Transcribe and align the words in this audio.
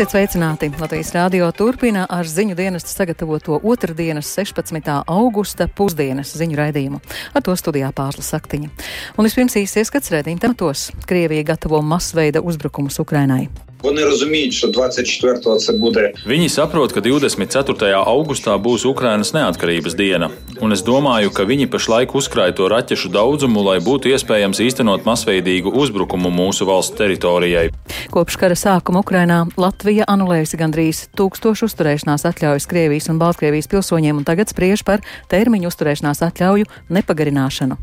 Esiet 0.00 0.14
sveicināti! 0.14 0.70
Latvijas 0.80 1.10
rādio 1.12 1.44
turpina 1.52 2.06
ar 2.08 2.24
ziņu 2.24 2.54
dienestu 2.56 2.88
sagatavoto 2.88 3.58
otrdienas 3.68 4.30
16. 4.32 4.88
augusta 5.04 5.68
pusdienas 5.68 6.32
ziņu 6.40 6.56
raidījumu. 6.56 7.04
Ar 7.36 7.44
to 7.44 7.52
studijā 7.52 7.92
pārsla 7.92 8.24
saktiņa. 8.24 8.72
Un 9.20 9.28
vispirms 9.28 9.60
īsi 9.60 9.84
ieskats 9.84 10.08
redzījuma 10.16 10.40
tematos. 10.40 10.88
Krievija 11.04 11.52
gatavo 11.52 11.84
masveida 11.84 12.40
uzbrukumus 12.40 12.96
Ukrainai. 13.04 13.50
Вони 13.85 14.05
розуміють, 14.05 14.53
що 14.53 14.67
24-го 14.67 15.55
це 15.55 15.73
буде. 15.73 16.13
Viņi 16.27 16.49
saprot, 16.49 16.93
ka 16.93 17.01
24. 17.01 17.93
augustā 17.93 18.57
būs 18.57 18.81
Ukrainas 18.89 19.29
neatkarības 19.33 19.93
diena, 19.93 20.29
un 20.57 20.73
es 20.73 20.81
domāju, 20.81 21.29
ka 21.29 21.45
viņi 21.45 21.69
pašlaik 21.69 22.15
uzkrāj 22.17 22.55
to 22.57 22.65
raķešu 22.65 23.11
daudzumu, 23.13 23.61
lai 23.61 23.77
būtu 23.77 24.09
iespējams 24.09 24.57
īstenot 24.57 25.05
masveidīgu 25.05 25.69
uzbrukumu 25.69 26.33
mūsu 26.33 26.65
valsts 26.65 26.97
teritorijai. 26.97 27.69
Kopš 28.09 28.39
kara 28.41 28.57
sākuma 28.57 29.05
Ukrainā 29.05 29.45
Latvija 29.53 30.09
anulējusi 30.09 30.57
gandrīz 30.57 31.05
tūkstošu 31.13 31.69
uzturēšanās 31.69 32.25
atļaujas 32.25 32.65
Krievijas 32.65 33.11
un 33.13 33.21
Baltkrievijas 33.21 33.69
pilsoņiem 33.69 34.17
un 34.17 34.25
tagad 34.25 34.49
spriež 34.49 34.81
par 34.81 35.05
termiņu 35.29 35.69
uzturēšanās 35.69 36.25
atļauju 36.25 36.65
nepagarināšanu. 36.89 37.77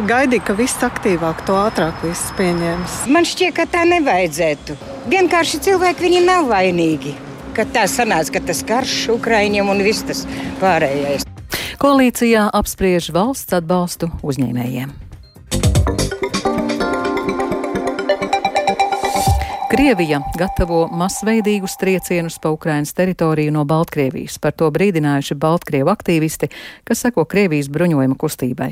Gaidīju, 0.00 0.40
ka 0.48 0.54
viss 0.56 0.80
aktīvāk, 0.80 1.42
to 1.44 1.52
ātrāk 1.60 1.98
viss 2.00 2.30
pieņems. 2.38 2.94
Man 3.12 3.26
šķiet, 3.28 3.52
ka 3.58 3.66
tā 3.68 3.82
nevajadzētu. 3.90 4.78
Vienkārši 5.12 5.60
cilvēki 5.66 6.06
viņi 6.06 6.22
nav 6.24 6.48
vainīgi. 6.48 7.12
Ka 7.52 7.66
tā 7.68 7.84
sanāca, 7.92 8.38
ka 8.38 8.44
tas 8.48 8.64
karš 8.64 8.96
Ukraiņiem 9.18 9.68
un 9.68 9.84
viss 9.84 10.06
tas 10.08 10.24
pārējais. 10.64 11.28
Koalīcijā 11.82 12.48
apspriež 12.56 13.12
valsts 13.12 13.52
atbalstu 13.60 14.08
uzņēmējiem. 14.24 15.01
Krievija 19.72 20.18
gatavo 20.36 20.82
masveidīgus 20.92 21.78
triecienus 21.80 22.34
pa 22.42 22.50
Ukrainas 22.52 22.90
teritoriju 22.92 23.54
no 23.54 23.62
Baltkrievijas. 23.64 24.34
Par 24.36 24.52
to 24.52 24.66
brīdinājuši 24.68 25.32
Baltkrievu 25.40 25.88
aktīvisti, 25.88 26.50
kas 26.84 27.00
seko 27.06 27.24
Krievijas 27.24 27.70
bruņojuma 27.72 28.18
kustībai. 28.20 28.68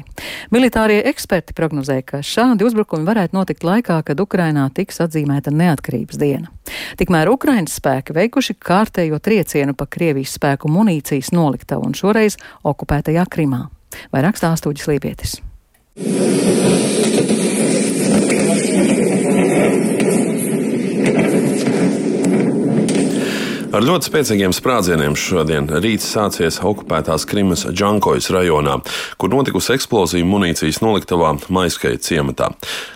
Militārie 0.53 0.99
eksperti 1.09 1.57
prognozē, 1.57 2.03
ka 2.05 2.21
šādi 2.21 2.69
uzbrukumi 2.69 3.09
varētu 3.09 3.39
notikt 3.39 3.65
laikā, 3.65 3.97
kad 4.05 4.21
Ukrainā 4.21 4.67
tiks 4.77 5.01
atzīmēta 5.01 5.49
neatkarības 5.57 6.21
diena. 6.21 6.53
Tikmēr 7.01 7.33
Ukrainas 7.33 7.81
spēki 7.81 8.13
veikuši 8.21 8.59
kārtējo 8.61 9.23
triecienu 9.25 9.73
pa 9.73 9.89
Krievijas 9.89 10.37
spēku 10.37 10.69
munīcijas 10.69 11.33
noliktavu 11.33 11.89
un 11.89 11.97
šoreiz 11.97 12.37
okupētajā 12.61 13.25
Krimā. 13.25 13.71
Vairāk 14.13 14.37
stāstūģis 14.37 14.93
Lībietis. 14.93 15.41
Ar 23.81 23.87
ļoti 23.89 24.11
spēcīgiem 24.11 24.53
sprādzieniem 24.53 25.15
šodien 25.17 25.65
rīts 25.81 26.05
sācies 26.13 26.59
okupētās 26.69 27.23
Krimas 27.25 27.63
Džankojas 27.65 28.27
rajonā, 28.35 28.75
kur 29.17 29.31
notikusi 29.33 29.73
eksplozija 29.73 30.27
munīcijas 30.29 30.83
noliktavā 30.85 31.31
Maiskai 31.49 31.95
ciematā. 32.05 32.51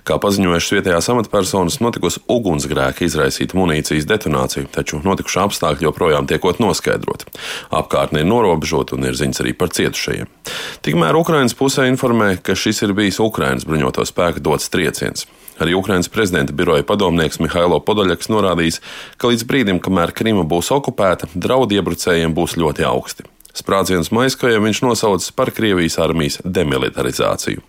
Kā 0.05 0.19
paziņojušas 0.21 0.75
vietējās 0.75 1.09
amatpersonas, 1.15 1.79
notikusi 1.81 2.21
ugunsgrēka 2.29 3.07
izraisīta 3.07 3.57
munīcijas 3.57 4.05
detonācija, 4.11 4.67
taču 4.75 5.01
notikušā 5.07 5.47
apstākļi 5.49 5.89
joprojām 5.89 6.29
tiekot 6.29 6.61
noskaidroti. 6.61 7.33
Apkārtne 7.73 8.21
ir 8.21 8.29
norobežota 8.29 8.99
un 8.99 9.09
ir 9.09 9.17
ziņas 9.17 9.41
arī 9.41 9.55
par 9.57 9.73
cietušajiem. 9.73 10.29
Tikmēr 10.85 11.17
Ukrainas 11.17 11.57
pusē 11.57 11.89
informē, 11.89 12.35
ka 12.45 12.53
šis 12.53 12.85
ir 12.85 12.93
bijis 12.93 13.23
Ukrainas 13.25 13.65
bruņoto 13.65 14.05
spēku 14.05 14.45
dots 14.45 14.69
trieciens. 14.69 15.25
Arī 15.63 15.77
Ukraiņas 15.79 16.11
prezidenta 16.11 16.55
biroja 16.57 16.83
padomnieks 16.87 17.39
Mihailo 17.43 17.79
Podoļaks 17.85 18.31
norādījis, 18.33 18.81
ka 19.19 19.31
līdz 19.31 19.47
brīdim, 19.47 19.79
kamēr 19.83 20.15
Krima 20.17 20.43
būs 20.49 20.73
okupēta, 20.75 21.31
draudi 21.35 21.79
iebrucējiem 21.79 22.35
būs 22.35 22.57
ļoti 22.59 22.87
augsti. 22.89 23.29
Sprādzienus 23.55 24.11
Maiskajam 24.11 24.65
viņš 24.67 24.81
nosaucis 24.83 25.31
par 25.31 25.53
Krievijas 25.55 26.01
armijas 26.03 26.41
demilitarizāciju. 26.43 27.63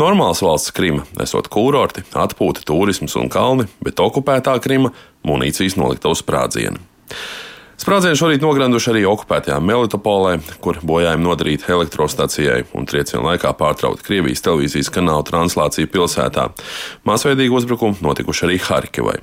Normāls 0.00 0.42
valsts 0.42 0.74
Krima 0.74 1.06
esot 1.22 1.46
kūrorti, 1.52 2.02
atpūta, 2.10 2.64
turisms 2.66 3.14
un 3.20 3.30
kalni, 3.30 3.68
bet 3.86 4.02
okupētā 4.02 4.56
Krima- 4.64 4.90
munīcijas 5.28 5.78
nolikta 5.78 6.10
uz 6.10 6.24
sprādzienu. 6.24 6.82
Sprādzienu 7.82 8.14
šorīt 8.14 8.44
nogranduši 8.44 8.92
arī 8.92 9.00
okupētajā 9.10 9.56
Melitopolē, 9.58 10.36
kur 10.62 10.76
bojājumi 10.86 11.26
nodarīti 11.26 11.66
elektrostacijai 11.74 12.60
un 12.78 12.86
triecienu 12.86 13.24
laikā 13.26 13.50
pārtraukta 13.58 14.06
Krievijas 14.06 14.44
televīzijas 14.44 14.92
kanāla 14.94 15.24
translācija 15.26 15.90
pilsētā. 15.90 16.44
Masveidīgi 17.08 17.56
uzbrukumi 17.58 17.98
notikuši 18.06 18.46
arī 18.46 18.60
Harkivai. 18.62 19.16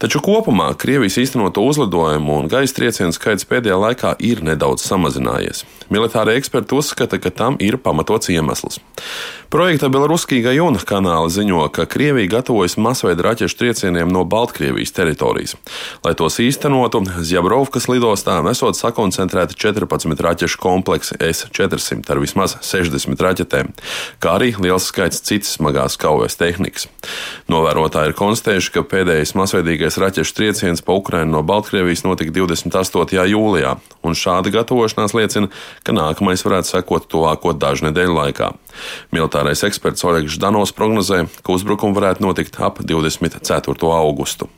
Taču 0.00 0.22
kopumā 0.24 0.70
Krievijas 0.80 1.18
īstenoto 1.20 1.66
uzlidojumu 1.68 2.38
un 2.40 2.48
gaisa 2.48 2.78
triecienu 2.78 3.12
skaits 3.12 3.44
pēdējā 3.50 3.76
laikā 3.82 4.14
ir 4.24 4.40
nedaudz 4.46 4.84
samazinājies. 4.88 5.66
Militārie 5.92 6.36
eksperti 6.40 6.74
uzskata, 6.74 7.20
ka 7.22 7.30
tam 7.30 7.56
ir 7.62 7.78
pamatots 7.78 8.30
iemesls. 8.32 8.80
Projekta 9.46 9.86
Belaruskī 9.86 10.40
Gajona 10.42 10.80
kanāla 10.82 11.28
ziņo, 11.30 11.68
ka 11.70 11.84
Krievija 11.86 12.32
gatavojas 12.32 12.74
masveida 12.82 13.28
raķešu 13.28 13.58
triecieniem 13.60 14.10
no 14.10 14.24
Baltkrievijas 14.26 14.90
teritorijas. 14.96 15.54
Lai 16.02 16.16
tos 16.18 16.40
īstenotu, 16.42 17.04
Zjabrovkas 17.22 17.86
lidostā 17.86 18.40
esot 18.50 18.74
sakoncentrēti 18.78 19.54
14 19.54 20.24
raķešu 20.26 20.58
kompleksi 20.58 21.18
S-400 21.22 22.10
ar 22.10 22.22
vismaz 22.24 22.56
60 22.66 23.22
raķetēm, 23.22 23.70
kā 24.18 24.34
arī 24.40 24.50
liels 24.58 24.88
skaits 24.90 25.22
citas 25.22 25.54
smagās 25.54 25.94
kaujas 26.00 26.34
tehnikas. 26.40 26.88
Novērotāji 27.46 28.10
ir 28.10 28.18
konstatējuši, 28.18 28.74
ka 28.74 28.82
pēdējais 28.90 29.36
masveidīgais 29.38 30.00
raķešu 30.02 30.36
trieciens 30.40 30.82
pa 30.82 30.98
Ukrainu 30.98 31.36
no 31.36 31.44
Baltkrievijas 31.46 32.02
notika 32.02 32.34
28. 32.34 33.22
jūlijā, 33.30 33.76
un 34.02 34.18
šāda 34.18 34.50
gatavošanās 34.58 35.14
liecina, 35.14 35.54
ka 35.86 35.94
nākamais 35.94 36.42
varētu 36.42 36.72
sekot 36.74 37.06
tuvāko 37.10 37.54
dažu 37.54 37.86
nedēļu 37.88 38.16
laikā. 38.18 38.50
Militārais 39.14 39.64
eksperts 39.66 40.04
Oļegs 40.06 40.38
Danovs 40.42 40.74
prognozē, 40.76 41.24
ka 41.42 41.56
uzbrukumi 41.56 41.96
varētu 41.96 42.24
notikt 42.26 42.60
ap 42.60 42.82
24. 42.84 43.76
augustu. 44.00 44.50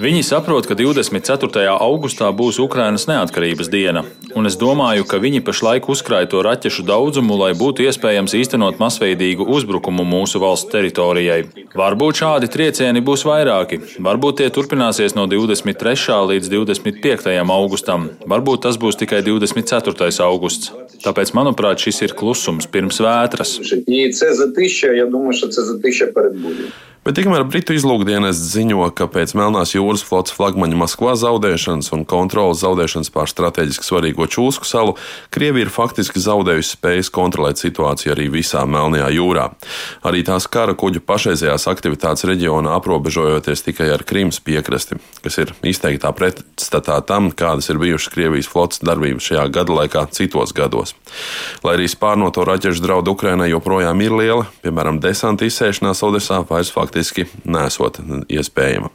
Viņi 0.00 0.20
saprot, 0.22 0.66
ka 0.68 0.76
24. 0.78 1.64
augustā 1.80 2.28
būs 2.36 2.60
Ukrainas 2.62 3.06
neatkarības 3.08 3.68
diena, 3.72 4.04
un 4.38 4.46
es 4.46 4.54
domāju, 4.60 5.06
ka 5.08 5.18
viņi 5.20 5.40
pašlaik 5.44 5.88
uzkrāja 5.90 6.28
to 6.30 6.42
raķešu 6.46 6.84
daudzumu, 6.86 7.34
lai 7.40 7.50
būtu 7.58 7.84
iespējams 7.88 8.36
īstenot 8.38 8.78
masveidīgu 8.80 9.44
uzbrukumu 9.56 10.04
mūsu 10.06 10.40
valsts 10.40 10.70
teritorijai. 10.72 11.42
Varbūt 11.74 12.20
šādi 12.22 12.50
triecieni 12.52 13.02
būs 13.04 13.26
vairāki, 13.26 13.80
varbūt 13.98 14.40
tie 14.40 14.48
turpināsies 14.54 15.16
no 15.18 15.26
23. 15.28 16.20
līdz 16.30 16.52
25. 16.54 17.34
augustam, 17.40 18.10
varbūt 18.30 18.68
tas 18.68 18.78
būs 18.80 19.00
tikai 19.00 19.24
24 19.26 19.39
augusts. 20.22 20.72
Tāpēc, 21.00 21.32
manuprāt, 21.36 21.80
šis 21.80 22.02
ir 22.04 22.14
klusums 22.18 22.68
pirms 22.70 23.00
vētras. 23.00 23.56
Bet 27.10 27.16
tikmēr 27.18 27.42
Britu 27.42 27.74
izlūkdienas 27.74 28.38
ziņo, 28.38 28.84
ka 28.94 29.08
pēc 29.10 29.32
Melnās 29.34 29.72
jūras 29.74 30.04
flotes 30.06 30.30
flagmaņa 30.36 30.76
Maskvā 30.78 31.16
zaudēšanas 31.18 31.88
un 31.96 32.04
kontrolas 32.06 32.60
zaudēšanas 32.62 33.10
pār 33.10 33.26
strateģiski 33.26 33.82
svarīgo 33.82 34.28
Čūsku 34.30 34.68
salu, 34.68 34.92
Krievija 35.34 35.66
ir 35.66 35.72
faktiski 35.74 36.22
zaudējusi 36.22 36.76
spējas 36.76 37.10
kontrolēt 37.10 37.58
situāciju 37.58 38.12
arī 38.14 38.28
visā 38.30 38.62
Melnajā 38.62 39.08
jūrā. 39.16 39.48
Arī 40.06 40.20
tās 40.28 40.46
kara 40.46 40.76
kuģu 40.78 41.02
pašreizējās 41.02 41.66
aktivitātes 41.72 42.28
reģionā 42.30 42.76
aprobežojoties 42.78 43.66
tikai 43.66 43.90
ar 43.96 44.06
Krimas 44.06 44.38
piekrasti, 44.38 45.00
kas 45.26 45.40
ir 45.42 45.50
izteiktā 45.66 46.14
pretstatā 46.14 47.00
tam, 47.10 47.32
kādas 47.34 47.72
ir 47.74 47.82
bijušas 47.82 48.14
Krievijas 48.14 48.52
flotes 48.54 48.84
darbības 48.86 49.32
šajā 49.32 49.48
gada 49.58 49.80
laikā 49.80 50.06
citos 50.14 50.54
gados. 50.54 50.94
Lai 51.66 51.74
arī 51.74 51.90
spārnoto 51.90 52.46
raķešu 52.46 52.86
draudu 52.86 53.18
Ukrainai 53.18 53.50
joprojām 53.50 54.06
ir 54.06 54.14
liela, 54.14 54.48
piemēram, 54.62 55.02
desanta 55.02 55.50
izsēšanās 55.50 56.06
Odesā 56.06 56.44
vairs 56.46 56.70
faktiski 56.70 56.99
faktiski 57.00 57.26
nesot 57.48 57.98
iespējama. 58.28 58.90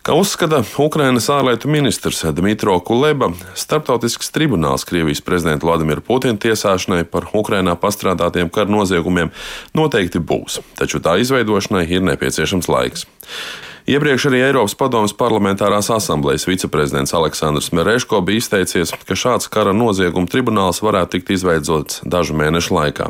Kā 0.00 0.14
uzskata 0.16 0.62
Ukrainas 0.80 1.28
ārlietu 1.28 1.68
ministrs 1.68 2.24
Dmitro 2.34 2.78
Kuleba, 2.80 3.30
starptautisks 3.54 4.32
tribunāls 4.32 4.86
Krievijas 4.88 5.20
prezidenta 5.20 5.66
Vladimira 5.68 6.00
Putina 6.00 6.40
tiesāšanai 6.40 7.04
par 7.04 7.28
Ukrainā 7.36 7.76
pastrādātiem 7.76 8.50
kara 8.50 8.72
noziegumiem 8.72 9.30
noteikti 9.76 10.18
būs, 10.18 10.62
taču 10.80 11.02
tā 11.04 11.18
izveidošanai 11.20 11.84
ir 11.86 12.02
nepieciešams 12.08 12.70
laiks. 12.72 13.06
Iepriekš 13.90 14.28
arī 14.28 14.38
Eiropas 14.46 14.76
Padomas 14.78 15.10
parlamentārās 15.18 15.88
asamblejas 15.90 16.44
viceprezidents 16.46 17.10
Aleksandrs 17.16 17.72
Mereško 17.74 18.20
bija 18.22 18.38
izteicies, 18.38 18.92
ka 18.94 19.16
šāds 19.18 19.50
kara 19.50 19.72
nozieguma 19.74 20.30
tribunāls 20.30 20.78
varētu 20.78 21.16
tikt 21.16 21.32
izveidots 21.34 21.98
dažu 22.06 22.36
mēnešu 22.38 22.76
laikā. 22.76 23.08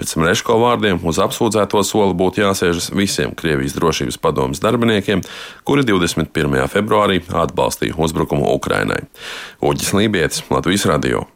Pēc 0.00 0.16
Mereško 0.16 0.56
vārdiem 0.62 1.04
uz 1.04 1.20
apsūdzēto 1.20 1.84
soli 1.84 2.16
būtu 2.16 2.46
jāsēžas 2.46 2.88
visiem 2.96 3.36
Krievijas 3.36 3.76
drošības 3.76 4.16
padomas 4.24 4.64
darbiniekiem, 4.64 5.20
kuri 5.68 5.84
21. 5.84 6.64
februārī 6.72 7.20
atbalstīja 7.44 8.00
uzbrukumu 8.00 8.48
Ukrainai. 8.56 9.02
Uģis 9.60 9.92
Lībietis, 10.00 10.46
Latvijas 10.48 10.88
Radio. 10.88 11.26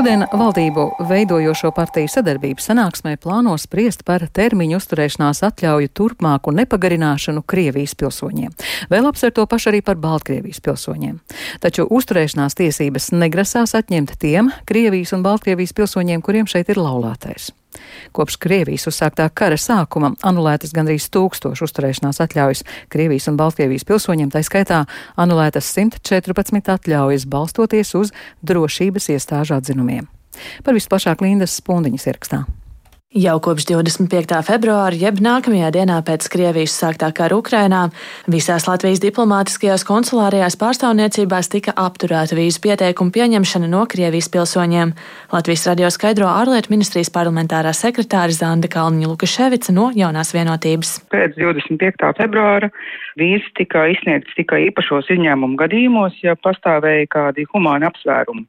Šodien 0.00 0.22
valdību 0.32 0.84
veidojošo 1.10 1.74
partiju 1.76 2.08
sadarbības 2.08 2.70
sanāksmē 2.70 3.10
plāno 3.20 3.52
spriest 3.60 4.00
par 4.08 4.22
termiņu 4.32 4.78
uzturēšanās 4.80 5.42
atļauju 5.50 5.90
turpmāku 5.92 6.54
nepagarināšanu 6.56 7.42
Krievijas 7.44 7.92
pilsoņiem. 8.00 8.54
Vēl 8.88 9.10
apsver 9.10 9.36
to 9.36 9.44
pašu 9.44 9.68
arī 9.74 9.82
par 9.84 10.00
Baltkrievijas 10.00 10.64
pilsoņiem. 10.64 11.20
Taču 11.60 11.84
uzturēšanās 11.84 12.56
tiesības 12.56 13.12
negrasās 13.12 13.76
atņemt 13.76 14.16
tiem 14.24 14.48
Krievijas 14.64 15.12
un 15.12 15.28
Baltkrievijas 15.28 15.76
pilsoņiem, 15.76 16.24
kuriem 16.24 16.48
šeit 16.48 16.72
ir 16.72 16.80
laulātais. 16.80 17.52
Kopš 18.16 18.38
Krievijas 18.42 18.86
uzsāktā 18.90 19.28
kara 19.34 19.58
sākuma 19.60 20.12
anulētas 20.26 20.74
gandrīz 20.76 21.08
tūkstošu 21.14 21.66
uzturēšanās 21.68 22.22
atļaujas 22.26 22.64
Krievijas 22.92 23.28
un 23.30 23.40
Baltkrievijas 23.40 23.86
pilsoņiem, 23.88 24.30
tā 24.32 24.44
skaitā 24.46 24.84
anulētas 25.20 25.72
114 25.76 26.72
atļaujas 26.76 27.28
balstoties 27.30 27.94
uz 27.98 28.14
drošības 28.46 29.12
iestāžu 29.16 29.58
atzinumiem. 29.58 30.08
Par 30.64 30.76
visplašāk 30.76 31.22
Lindas 31.24 31.58
Spundiņas 31.60 32.10
ierakstā. 32.10 32.44
Jau 33.10 33.40
kopš 33.42 33.64
25. 33.66 34.36
februāra, 34.46 34.94
jeb 34.94 35.16
nākamajā 35.18 35.72
dienā 35.74 35.96
pēc 36.06 36.28
Krievijas 36.30 36.76
sāktā 36.78 37.08
kara 37.10 37.34
Ukrainā, 37.40 37.80
visās 38.30 38.68
Latvijas 38.68 39.00
diplomātiskajās 39.02 39.82
konsulārajās 39.88 40.54
pārstāvniecībās 40.60 41.50
tika 41.50 41.74
apturēta 41.74 42.36
vīzu 42.38 42.60
pieteikumu 42.62 43.10
pieņemšana 43.10 43.66
no 43.72 43.80
Krievijas 43.90 44.30
pilsoņiem. 44.30 44.92
Latvijas 45.34 45.66
radio 45.66 45.90
skaidro 45.90 46.28
ārlietu 46.30 46.70
ministrijas 46.70 47.10
parlamentārā 47.10 47.72
sekretāra 47.74 48.30
Zanda 48.30 48.70
Kalniņa 48.70 49.10
Lukaševica 49.10 49.74
no 49.74 49.88
jaunās 49.90 50.30
vienotības. 50.30 51.00
Pēc 51.10 51.34
25. 51.34 52.12
februāra 52.20 52.70
vīzas 53.18 53.50
tika 53.58 53.88
izsniegtas 53.90 54.38
tikai 54.38 54.68
īpašos 54.68 55.10
izņēmumu 55.16 55.58
gadījumos, 55.58 56.22
ja 56.22 56.38
pastāvēja 56.38 57.10
kādi 57.10 57.50
humāni 57.50 57.90
apsvērumi 57.90 58.46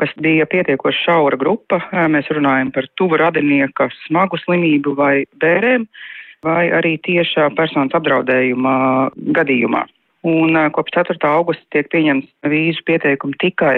kas 0.00 0.12
bija 0.24 0.46
pietiekoši 0.50 1.04
šaura 1.06 1.38
grupa. 1.40 1.80
Mēs 2.12 2.30
runājam 2.32 2.72
par 2.74 2.88
tuvu 2.98 3.20
radinieka 3.20 3.90
smagu 4.06 4.40
slimību 4.40 4.96
vai 4.98 5.14
bērēm, 5.42 5.86
vai 6.46 6.64
arī 6.74 6.96
tiešā 7.04 7.50
personas 7.56 7.96
apdraudējuma 7.98 8.74
gadījumā. 9.36 9.84
Un 10.20 10.52
kopš 10.76 10.92
4. 10.98 11.16
augusta 11.32 11.64
tiek 11.72 11.86
pieņemts 11.88 12.28
vīzu 12.44 12.82
pieteikumi 12.84 13.38
tikai 13.40 13.76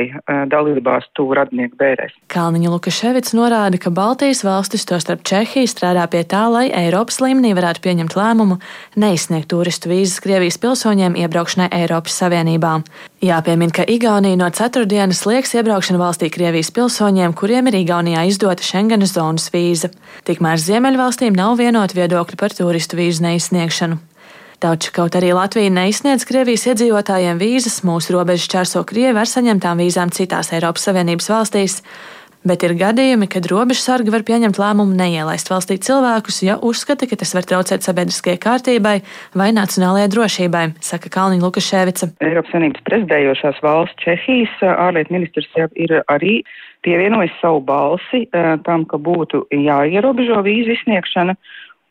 dalībās 0.51 1.07
tuvu 1.15 1.37
radinieku 1.39 1.79
bērēs. 1.79 2.17
Kalniņa 2.35 2.73
Lukaševits 2.73 3.37
norāda, 3.39 3.79
ka 3.79 3.93
Baltijas 3.95 4.43
valstis, 4.43 4.83
tostarp 4.91 5.23
Čehija, 5.23 5.71
strādā 5.71 6.03
pie 6.11 6.25
tā, 6.27 6.43
lai 6.51 6.65
Eiropas 6.75 7.21
līmenī 7.23 7.55
varētu 7.55 7.85
pieņemt 7.87 8.19
lēmumu 8.19 8.59
neizsniegt 8.99 9.53
turistu 9.55 9.93
vīzas 9.95 10.19
Krievijas 10.25 10.59
pilsoņiem 10.59 11.15
iebraukšanai 11.23 11.71
Eiropas 11.79 12.19
Savienībā. 12.19 12.75
Jāpiemina, 13.23 13.79
ka 13.79 13.87
Igaunija 13.87 14.43
no 14.43 14.51
ceturtdienas 14.51 15.23
liekas 15.31 15.55
iebraukšanu 15.55 16.03
valstī 16.03 16.27
Krievijas 16.35 16.75
pilsoņiem, 16.75 17.39
kuriem 17.39 17.71
ir 17.71 17.85
Igaunijā 17.85 18.27
izdota 18.27 18.67
Schengenas 18.67 19.15
zonas 19.15 19.47
vīza. 19.55 19.95
Tikmēr 20.27 20.59
Ziemeļvalstīm 20.59 21.39
nav 21.39 21.61
vienota 21.63 22.03
viedokļa 22.03 22.41
par 22.41 22.59
turistu 22.59 22.99
vīzu 22.99 23.31
neizsniegšanu. 23.31 24.09
Taču 24.63 24.93
kaut 24.95 25.17
arī 25.19 25.33
Latvija 25.35 25.73
neizsniedz 25.75 26.23
Krievijas 26.23 26.69
iedzīvotājiem 26.71 27.41
vīzas, 27.41 27.81
mūsu 27.83 28.13
robežu 28.15 28.47
čērso 28.53 28.85
Krievi 28.87 29.19
ar 29.19 29.27
saņemtām 29.27 29.81
vīzām 29.83 30.13
citās 30.15 30.53
Eiropas 30.55 30.85
Savienības 30.87 31.27
valstīs. 31.33 31.81
Bet 32.47 32.63
ir 32.63 32.77
gadījumi, 32.79 33.27
kad 33.31 33.49
robežsargi 33.51 34.13
var 34.15 34.23
pieņemt 34.27 34.61
lēmumu 34.63 34.95
neielaist 34.95 35.51
valstī 35.51 35.81
cilvēkus, 35.83 36.39
ja 36.47 36.55
uzskata, 36.63 37.09
ka 37.11 37.19
tas 37.19 37.35
var 37.35 37.47
traucēt 37.51 37.83
sabiedriskajai 37.83 38.39
kārtībai 38.43 38.95
vai 39.39 39.49
nacionālajai 39.55 40.13
drošībai, 40.15 40.63
saka 40.79 41.11
Kalniņa 41.11 41.43
Lukaševica. 41.43 42.13
Eiropas 42.23 42.55
Savienības 42.55 42.87
prezidējošās 42.87 43.59
valsts 43.67 43.99
Čehijas 44.05 44.63
ārlietu 44.77 45.19
ministrs 45.19 45.51
ir 45.75 45.97
arī 46.07 46.37
pievienojis 46.87 47.35
savu 47.43 47.65
balsi 47.67 48.29
eh, 48.31 48.55
tam, 48.63 48.87
ka 48.87 49.03
būtu 49.03 49.43
jāierobežo 49.51 50.39
vīzu 50.47 50.77
izsniegšana 50.79 51.35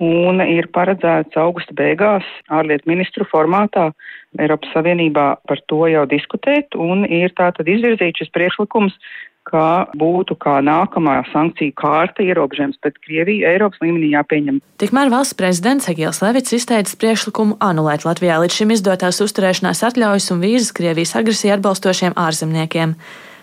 un 0.01 0.41
ir 0.43 0.67
paredzēts 0.73 1.37
augusta 1.37 1.75
beigās 1.77 2.25
ārlietu 2.49 2.89
ministru 2.89 3.27
formātā 3.29 3.91
Eiropas 4.39 4.71
Savienībā 4.73 5.25
par 5.47 5.59
to 5.69 5.85
jau 5.91 6.05
diskutēt, 6.09 6.73
un 6.75 7.05
ir 7.05 7.33
tātad 7.37 7.69
izvirzīts 7.69 8.23
šis 8.23 8.31
priekšlikums, 8.33 8.95
ka 9.47 9.89
būtu 9.97 10.35
kā 10.41 10.59
nākamā 10.63 11.21
sankciju 11.31 11.73
kārta 11.77 12.23
ierobežojums 12.23 12.77
pret 12.81 12.97
Krieviju 13.01 13.47
Eiropas 13.49 13.81
līmenī 13.81 14.11
jāpieņem. 14.13 14.59
Tikmēr 14.81 15.09
valsts 15.13 15.37
prezidents 15.37 15.89
Egils 15.91 16.21
Levits 16.21 16.53
izteicis 16.55 16.97
priekšlikumu 17.01 17.57
anulēt 17.63 18.05
Latvijā 18.05 18.37
līdz 18.43 18.61
šim 18.61 18.75
izdotās 18.77 19.21
uzturēšanās 19.25 19.81
atļaujas 19.89 20.29
un 20.35 20.45
vīzas 20.45 20.71
Krievijas 20.77 21.17
agresiju 21.17 21.57
atbalstošiem 21.57 22.17
ārzemniekiem. 22.21 22.95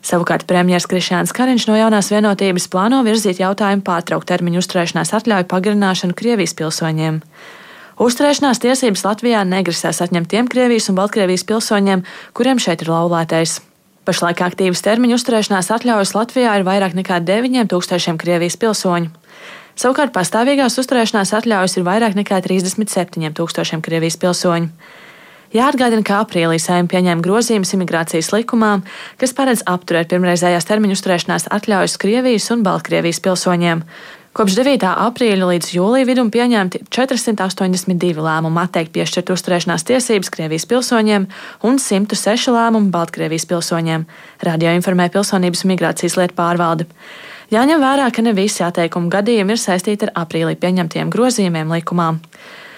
Savukārt 0.05 0.47
premjerministrs 0.47 0.91
Krišjāns 0.91 1.35
Kariņš 1.35 1.69
no 1.69 1.77
jaunās 1.79 2.11
vienotības 2.13 2.69
plāno 2.71 3.01
virzīt 3.07 3.41
jautājumu 3.43 3.83
pārtraukt 3.87 4.29
termiņu 4.31 4.63
uzturēšanās 4.63 5.15
atļauju 5.19 5.49
pagarināšanu 5.51 6.17
Krievijas 6.19 6.55
pilsoņiem. 6.59 7.23
Uzturēšanās 7.99 8.63
tiesības 8.63 9.03
Latvijā 9.03 9.43
negrasās 9.43 9.99
atņemt 10.05 10.31
tiem 10.31 10.51
Krievijas 10.51 10.87
un 10.93 10.99
Baltkrievijas 11.01 11.43
pilsoņiem, 11.49 12.05
kuriem 12.39 12.63
šeit 12.63 12.85
ir 12.85 12.93
laulātais. 12.95 13.59
Pašlaik 14.07 14.39
aktīvas 14.47 14.85
termiņu 14.87 15.19
uzturēšanās 15.19 15.73
atļaujas 15.75 16.15
Latvijā 16.15 16.55
ir 16.61 16.63
vairāk 16.65 16.95
nekā 16.97 17.19
9000 17.27 18.15
Krievijas 18.23 18.57
pilsoņu. 18.63 19.11
Savukārt 19.79 20.15
pastāvīgās 20.15 20.79
uzturēšanās 20.81 21.35
atļaujas 21.39 21.77
ir 21.79 21.85
vairāk 21.87 22.17
nekā 22.19 22.39
37 22.47 23.35
tūkstošiem 23.37 23.83
Krievijas 23.85 24.17
pilsoņu. 24.23 24.71
Jāatgādina, 25.55 26.05
ka 26.05 26.21
aprīlī 26.27 26.59
saimta 26.61 26.93
pieņēma 26.97 27.25
grozījumus 27.25 27.73
imigrācijas 27.73 28.29
likumā, 28.35 28.75
kas 29.21 29.33
paredz 29.33 29.63
apturēt 29.65 30.11
pirmreizējās 30.11 30.69
termiņu 30.69 30.99
uzturēšanās 30.99 31.49
atļaujas 31.57 31.97
Krievijas 32.03 32.51
un 32.53 32.65
Baltkrievijas 32.67 33.23
pilsoņiem. 33.25 33.81
Kopš 34.37 34.59
9. 34.61 34.85
aprīļa 35.09 35.49
līdz 35.49 35.71
jūlija 35.73 36.07
vidum 36.07 36.29
pieņemti 36.31 36.83
482 36.95 38.23
lēmumi 38.23 38.61
atteikt 38.61 38.93
piešķirt 38.95 39.33
uzturēšanās 39.35 39.89
tiesības 39.89 40.31
Krievijas 40.37 40.69
pilsoņiem 40.69 41.25
un 41.65 41.81
106 41.81 42.53
lēmumi 42.53 42.93
Baltkrievijas 42.93 43.49
pilsoņiem, 43.49 44.05
radio 44.45 44.77
informē 44.77 45.09
Pilsonības 45.17 45.65
migrācijas 45.73 46.21
lietu 46.21 46.37
pārvalde. 46.39 46.87
Jāņem 47.51 47.81
vērā, 47.81 48.13
ka 48.13 48.23
ne 48.23 48.37
visi 48.37 48.61
atteikumu 48.63 49.09
gadījumi 49.11 49.57
ir 49.57 49.65
saistīti 49.65 50.07
ar 50.07 50.15
aprīlī 50.27 50.61
pieņemtiem 50.61 51.09
grozījumiem 51.11 51.73
likumā. 51.73 52.13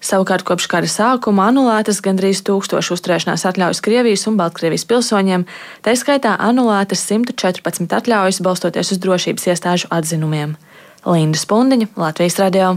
Savukārt 0.01 0.47
kopš 0.49 0.67
kara 0.73 0.89
sākuma 0.89 1.51
anulētas 1.51 2.01
gandrīz 2.05 2.41
tūkstošu 2.47 2.97
uzturēšanās 2.97 3.45
atļaujas 3.51 3.83
Krievijas 3.85 4.25
un 4.31 4.39
Baltkrievijas 4.41 4.87
pilsoņiem, 4.89 5.45
tā 5.85 5.95
skaitā 5.99 6.39
anulētas 6.41 7.05
114 7.11 7.93
atļaujas 8.01 8.41
balstoties 8.45 8.95
uz 8.97 9.03
drošības 9.05 9.51
iestāžu 9.53 9.93
atzinumiem. 9.93 10.57
Linda 11.07 11.39
Spundiņa, 11.41 11.87
Latvijas 11.97 12.37
radio. 12.41 12.75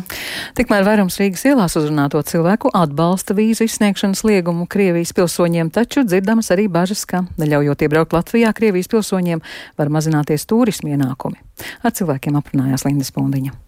Tikmēr 0.56 0.86
vairums 0.88 1.18
Rīgas 1.20 1.44
ielās 1.50 1.76
uzrunāto 1.80 2.22
cilvēku 2.24 2.72
atbalsta 2.76 3.36
vīzu 3.36 3.68
izsniegšanas 3.68 4.24
liegumu 4.28 4.68
Krievijas 4.72 5.12
pilsoņiem, 5.18 5.72
taču 5.76 6.06
dzirdamas 6.08 6.52
arī 6.56 6.70
bažas, 6.72 7.04
ka, 7.10 7.26
neļaujot 7.40 7.84
iebraukt 7.84 8.16
Latvijā, 8.16 8.54
Krievijas 8.56 8.92
pilsoņiem 8.92 9.44
var 9.80 9.92
mazināties 9.92 10.48
turismu 10.48 10.96
ienākumi. 10.96 11.40
Ar 11.84 11.96
cilvēkiem 11.96 12.40
aprunājās 12.40 12.88
Linda 12.88 13.08
Spundiņa. 13.08 13.63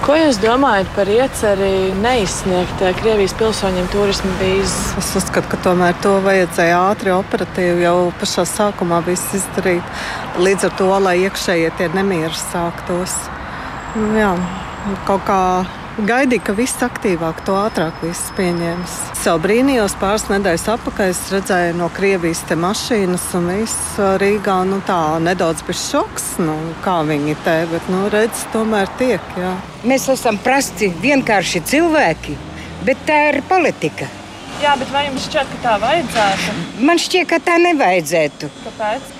Ko 0.00 0.14
jūs 0.16 0.38
domājat 0.40 0.88
par 0.96 1.06
ieceri 1.12 1.92
neizsniegt 2.00 2.80
Krievijas 2.96 3.34
pilsoņiem 3.36 3.90
turismu 3.92 4.30
vīzes? 4.40 4.96
Es 4.98 5.10
uzskatu, 5.20 5.50
ka 5.52 5.60
tomēr 5.66 5.98
to 6.02 6.14
vajadzēja 6.24 6.80
ātri, 6.88 7.12
operatīvi 7.12 7.84
jau 7.84 8.08
pašā 8.18 8.46
sākumā 8.48 9.02
viss 9.06 9.36
izdarīt. 9.36 10.00
Līdz 10.40 10.66
ar 10.70 10.74
to, 10.80 10.88
lai 11.04 11.18
iekšējie 11.26 11.70
tie 11.78 11.90
nemieri 11.92 12.34
sāktos. 12.40 13.14
Jā, 14.16 14.32
kaut 15.06 15.22
kā 15.28 15.38
Gaidīju, 15.92 16.40
ka 16.40 16.52
viss 16.56 16.80
aktīvāk, 16.80 17.42
to 17.44 17.52
ātrāk 17.60 17.98
viss 18.00 18.30
pieņēmis. 18.38 18.92
Savu 19.20 19.42
brīnījos 19.44 19.92
pāris 20.00 20.24
nedēļas 20.30 20.64
atpakaļ 20.72 21.12
redzēju 21.34 21.74
no 21.76 21.90
Krievijas 21.92 22.40
te 22.48 22.56
mašīnas 22.56 23.26
un 23.36 23.50
viss 23.52 23.98
Rīgā. 24.22 24.54
Nu, 24.70 24.78
tā 24.88 25.18
nedaudz 25.20 25.60
bija 25.68 25.76
šoks, 25.82 26.30
nu, 26.40 26.56
kā 26.80 26.96
viņi 27.04 27.36
te, 27.44 27.58
bet 27.68 27.92
nu, 27.92 28.06
redz, 28.14 28.46
tomēr 28.54 28.88
tiek. 28.96 29.28
Jā. 29.36 29.52
Mēs 29.84 30.08
esam 30.16 30.40
prasti 30.40 30.88
vienkārši 31.04 31.64
cilvēki, 31.74 32.40
bet 32.88 33.04
tā 33.04 33.20
ir 33.34 33.42
politika. 33.52 34.08
Jā, 34.64 34.72
bet 34.80 34.88
vai 34.96 35.10
jums 35.10 35.28
šķiet, 35.28 35.52
ka 35.52 35.62
tā 35.68 35.78
vajadzētu? 35.84 36.58
Man 36.88 37.04
šķiet, 37.04 37.28
ka 37.36 37.44
tā 37.52 37.60
nevajadzētu. 37.68 38.52
Kāpēc? 38.64 39.16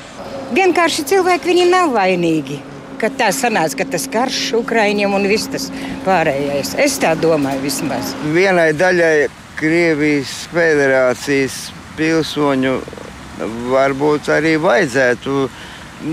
Vienkārši 0.56 1.10
cilvēki 1.12 1.52
viņi 1.52 1.68
nav 1.68 1.92
vainīgi 1.92 2.62
ka 3.02 3.10
tā 3.18 3.28
sanāca, 3.34 3.80
ka 3.82 3.88
tas 3.96 4.06
karš 4.10 4.40
Ukraiņiem 4.62 5.14
un 5.16 5.26
viss 5.30 5.50
tas 5.50 5.68
pārējais. 6.06 6.76
Es 6.80 6.98
tā 7.02 7.16
domāju 7.18 7.64
vismaz. 7.66 8.14
Vienai 8.34 8.70
daļai 8.78 9.28
Krievijas 9.58 10.32
federācijas 10.50 11.58
pilsoņu 11.98 12.78
varbūt 13.72 14.30
arī 14.32 14.56
vajadzētu 14.62 15.46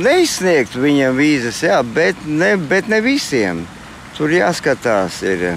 neizsniegt 0.01 0.77
viņiem 0.77 1.17
vīzas, 1.17 1.63
jā, 1.65 1.79
bet, 1.95 2.17
ne, 2.25 2.55
bet 2.69 2.89
ne 2.89 3.01
visiem. 3.05 3.65
Tur 4.17 4.33
jāskatās. 4.35 5.21
Ir. 5.23 5.53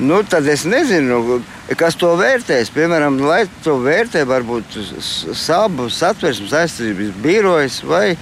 Nu, 0.00 0.22
tad 0.24 0.46
es 0.48 0.62
nezinu, 0.64 1.40
kas 1.76 1.98
to 2.00 2.14
vērtēs. 2.16 2.70
Piemēram, 2.72 3.18
lai 3.20 3.42
to 3.64 3.76
vērtē, 3.84 4.22
varbūt 4.28 4.78
sabu 5.36 5.90
satversmes 5.92 6.54
aizsardzības 6.62 7.18
birojas 7.20 7.82
vai 7.84 8.14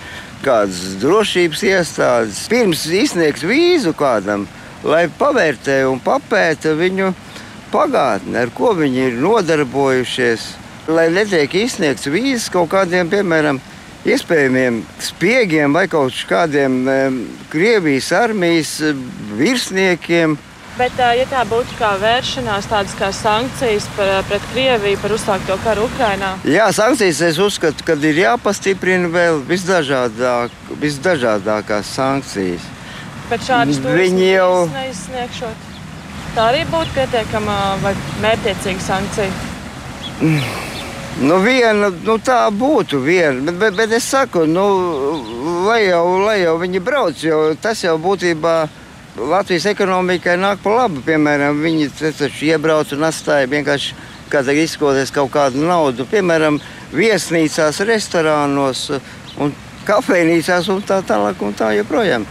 kādas 0.44 0.96
drošības 1.02 1.62
iestādes 1.68 2.44
pirms 2.50 2.84
izsniegs 2.86 3.44
vīzu 3.46 3.94
kādam, 3.98 4.46
lai 4.86 5.06
pavērtē 5.18 5.80
un 5.90 6.00
papēta 6.02 6.74
viņu 6.78 7.12
pagātni, 7.72 8.36
ar 8.38 8.52
ko 8.54 8.72
viņi 8.78 9.04
ir 9.08 9.18
nodarbojušies. 9.22 10.48
Lai 10.88 11.10
netiek 11.12 11.52
izsniegts 11.52 12.08
vīzas 12.08 12.48
kaut 12.52 12.70
kādiem, 12.72 13.10
piemēram, 13.12 13.58
iespējamiem 14.08 14.80
spiegiem 15.04 15.74
vai 15.76 15.84
kaut 15.90 16.16
kādiem 16.28 16.78
um, 16.88 17.18
Krievijas 17.52 18.08
armijas 18.16 18.78
virsniekiem. 19.36 20.38
Bet, 20.78 20.94
ja 20.94 21.24
tā 21.26 21.40
būtu 21.48 21.74
kā 21.74 21.96
vēršanās, 21.98 22.68
tādas 22.70 22.92
kā 22.94 23.08
sankcijas 23.10 23.88
par, 23.96 24.12
pret 24.28 24.44
Krieviju 24.52 25.00
par 25.02 25.14
uzsākto 25.16 25.56
karu 25.64 25.88
Ukrajinā? 25.88 26.36
Jā, 26.46 26.68
sankcijas 26.76 27.22
es 27.26 27.40
uzskatu, 27.42 27.82
ka 27.82 27.96
ir 27.98 28.20
jāpastiprina 28.22 29.10
vēl 29.10 29.40
visdažādāk, 29.48 30.54
visdažādākās 30.78 31.90
sankcijas. 31.98 32.70
Bet 33.26 33.42
šādas 33.48 33.82
Viņi 33.82 34.30
jau 34.36 34.52
neizsniegšot. 34.70 35.68
Tā 36.36 36.46
arī 36.52 36.62
būtu 36.70 36.94
pietiekama 36.94 37.58
vai 37.82 37.96
mērķiecīga 38.22 38.86
sankcija. 38.86 39.30
Nu, 41.18 41.42
viena, 41.42 41.90
nu, 41.90 42.20
tā 42.22 42.44
būtu 42.54 43.02
viena, 43.02 43.42
bet, 43.48 43.58
bet, 43.58 43.80
bet 43.82 43.98
es 43.98 44.06
saku, 44.06 44.46
nu, 44.46 44.68
lai, 45.66 45.88
jau, 45.88 46.04
lai 46.22 46.44
jau 46.44 46.54
viņi 46.62 46.82
brauc, 46.86 47.24
jo 47.26 47.48
tas 47.58 47.82
jau 47.82 47.98
būtībā 47.98 48.60
Latvijas 49.18 49.66
ekonomikai 49.66 50.36
nāk 50.38 50.60
pa 50.62 50.74
labu. 50.82 51.02
Piemēram, 51.06 51.58
viņi 51.64 51.88
taču 51.98 52.46
iebrauc 52.52 52.92
un 52.94 53.06
atstāja 53.08 53.48
vienkārši 53.50 53.96
kādā 54.30 54.54
izkoties 54.62 55.10
kaut 55.14 55.32
kādu 55.34 55.64
naudu, 55.64 56.06
piemēram, 56.08 56.60
viesnīcās, 56.92 57.80
restorānos 57.88 58.84
un 59.40 59.54
kafejnīcās 59.88 60.68
un 60.72 60.82
tā 60.84 61.00
tālāk 61.08 61.40
un 61.42 61.56
tā 61.56 61.72
joprojām. 61.78 62.26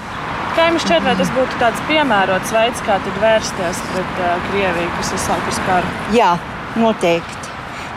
Kā 0.57 0.69
jums 0.69 0.85
šķiet, 0.85 1.03
vai 1.05 1.15
tas 1.17 1.31
būtu 1.35 1.59
tāds 1.61 1.81
piemērots 1.89 2.53
veids, 2.53 2.83
kā 2.85 2.97
tad 3.03 3.19
vērsties 3.21 3.81
pret 3.91 4.21
uh, 4.23 4.37
Krieviju, 4.47 4.93
kas 4.97 5.11
ir 5.13 5.21
sākus 5.25 5.59
karu? 5.67 5.91
Jā, 6.15 6.31
noteikti. 6.77 7.51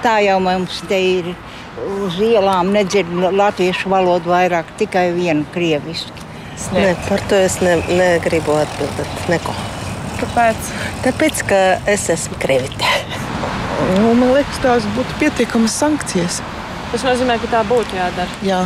Tā 0.04 0.18
jau 0.24 0.38
mums 0.44 0.80
te 0.88 0.98
ir 1.00 1.30
uz 2.00 2.18
ielām 2.24 2.72
nedzird 2.74 3.12
latviešu 3.36 3.92
valodu 3.92 4.32
vairāk, 4.32 4.74
tikai 4.80 5.10
vienu 5.16 5.46
krievisku. 5.54 6.29
Ne, 6.74 6.94
par 7.08 7.22
to 7.30 7.38
es 7.40 7.58
ne, 7.64 7.78
negribu 7.88 8.54
atbildēt. 8.60 9.22
Neko. 9.32 9.54
Kāpēc? 10.20 10.70
Tāpēc, 11.06 11.42
ka 11.48 11.60
es 11.90 12.08
esmu 12.12 12.36
krievite. 12.42 12.92
Nu, 13.96 14.12
man 14.12 14.34
liekas, 14.36 14.60
tās 14.62 14.86
būtu 14.96 15.16
pietiekamas 15.22 15.78
sankcijas. 15.80 16.42
Tas 16.92 17.06
nozīmē, 17.06 17.38
ka 17.40 17.50
tā 17.54 17.64
būtu 17.68 17.96
jādara. 17.96 18.40
Jā. 18.44 18.64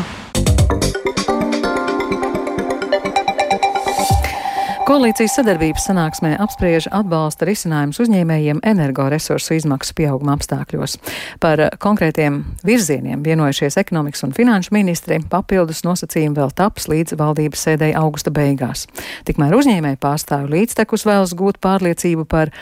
Koalīcijas 4.85 5.39
sadarbības 5.39 5.87
sanāksmē 5.89 6.35
apspriež 6.45 6.91
atbalsta 6.93 7.47
risinājums 7.49 7.97
uzņēmējiem 8.05 8.59
energoresursu 8.69 9.55
izmaksu 9.57 9.95
pieauguma 9.97 10.35
apstākļos. 10.37 10.99
Par 11.41 11.63
konkrētiem 11.81 12.43
virzieniem 12.69 13.23
vienojušies 13.25 13.79
ekonomikas 13.81 14.27
un 14.29 14.37
finanšu 14.37 14.77
ministri, 14.77 15.23
papildus 15.33 15.81
nosacījumi 15.89 16.37
vēl 16.37 16.53
taps 16.61 16.91
līdz 16.93 17.17
valdības 17.17 17.65
sēdēja 17.65 18.05
augusta 18.05 18.35
beigās. 18.37 18.85
Tikmēr 19.25 19.57
uzņēmēji 19.57 20.03
pārstāvu 20.05 20.53
līdztekus 20.53 21.09
vēlas 21.09 21.33
gūt 21.33 21.63
pārliecību 21.65 22.29
par 22.29 22.53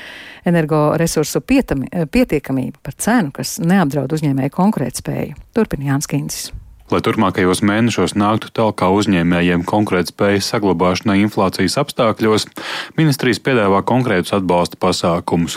energoresursu 0.47 1.43
pietami, 1.43 1.91
pietiekamību, 1.91 2.79
par 2.87 3.01
cenu, 3.03 3.35
kas 3.35 3.59
neapdraud 3.59 4.15
uzņēmēju 4.15 4.59
konkurētspēju. 4.63 5.41
Turpina 5.59 5.91
Jānis 5.91 6.15
Kīncis. 6.15 6.53
Lai 6.93 6.99
turpmākajos 7.01 7.63
mēnešos 7.65 8.13
nāktu 8.21 8.51
tālāk 8.53 8.83
uzņēmējiem 8.85 9.63
konkurētspējas 9.65 10.51
saglabāšanai 10.53 11.23
inflācijas 11.23 11.79
apstākļos, 11.81 12.45
ministrijas 12.99 13.39
piedāvā 13.41 13.79
konkrētus 13.89 14.35
atbalsta 14.37 14.77
pasākumus. 14.77 15.57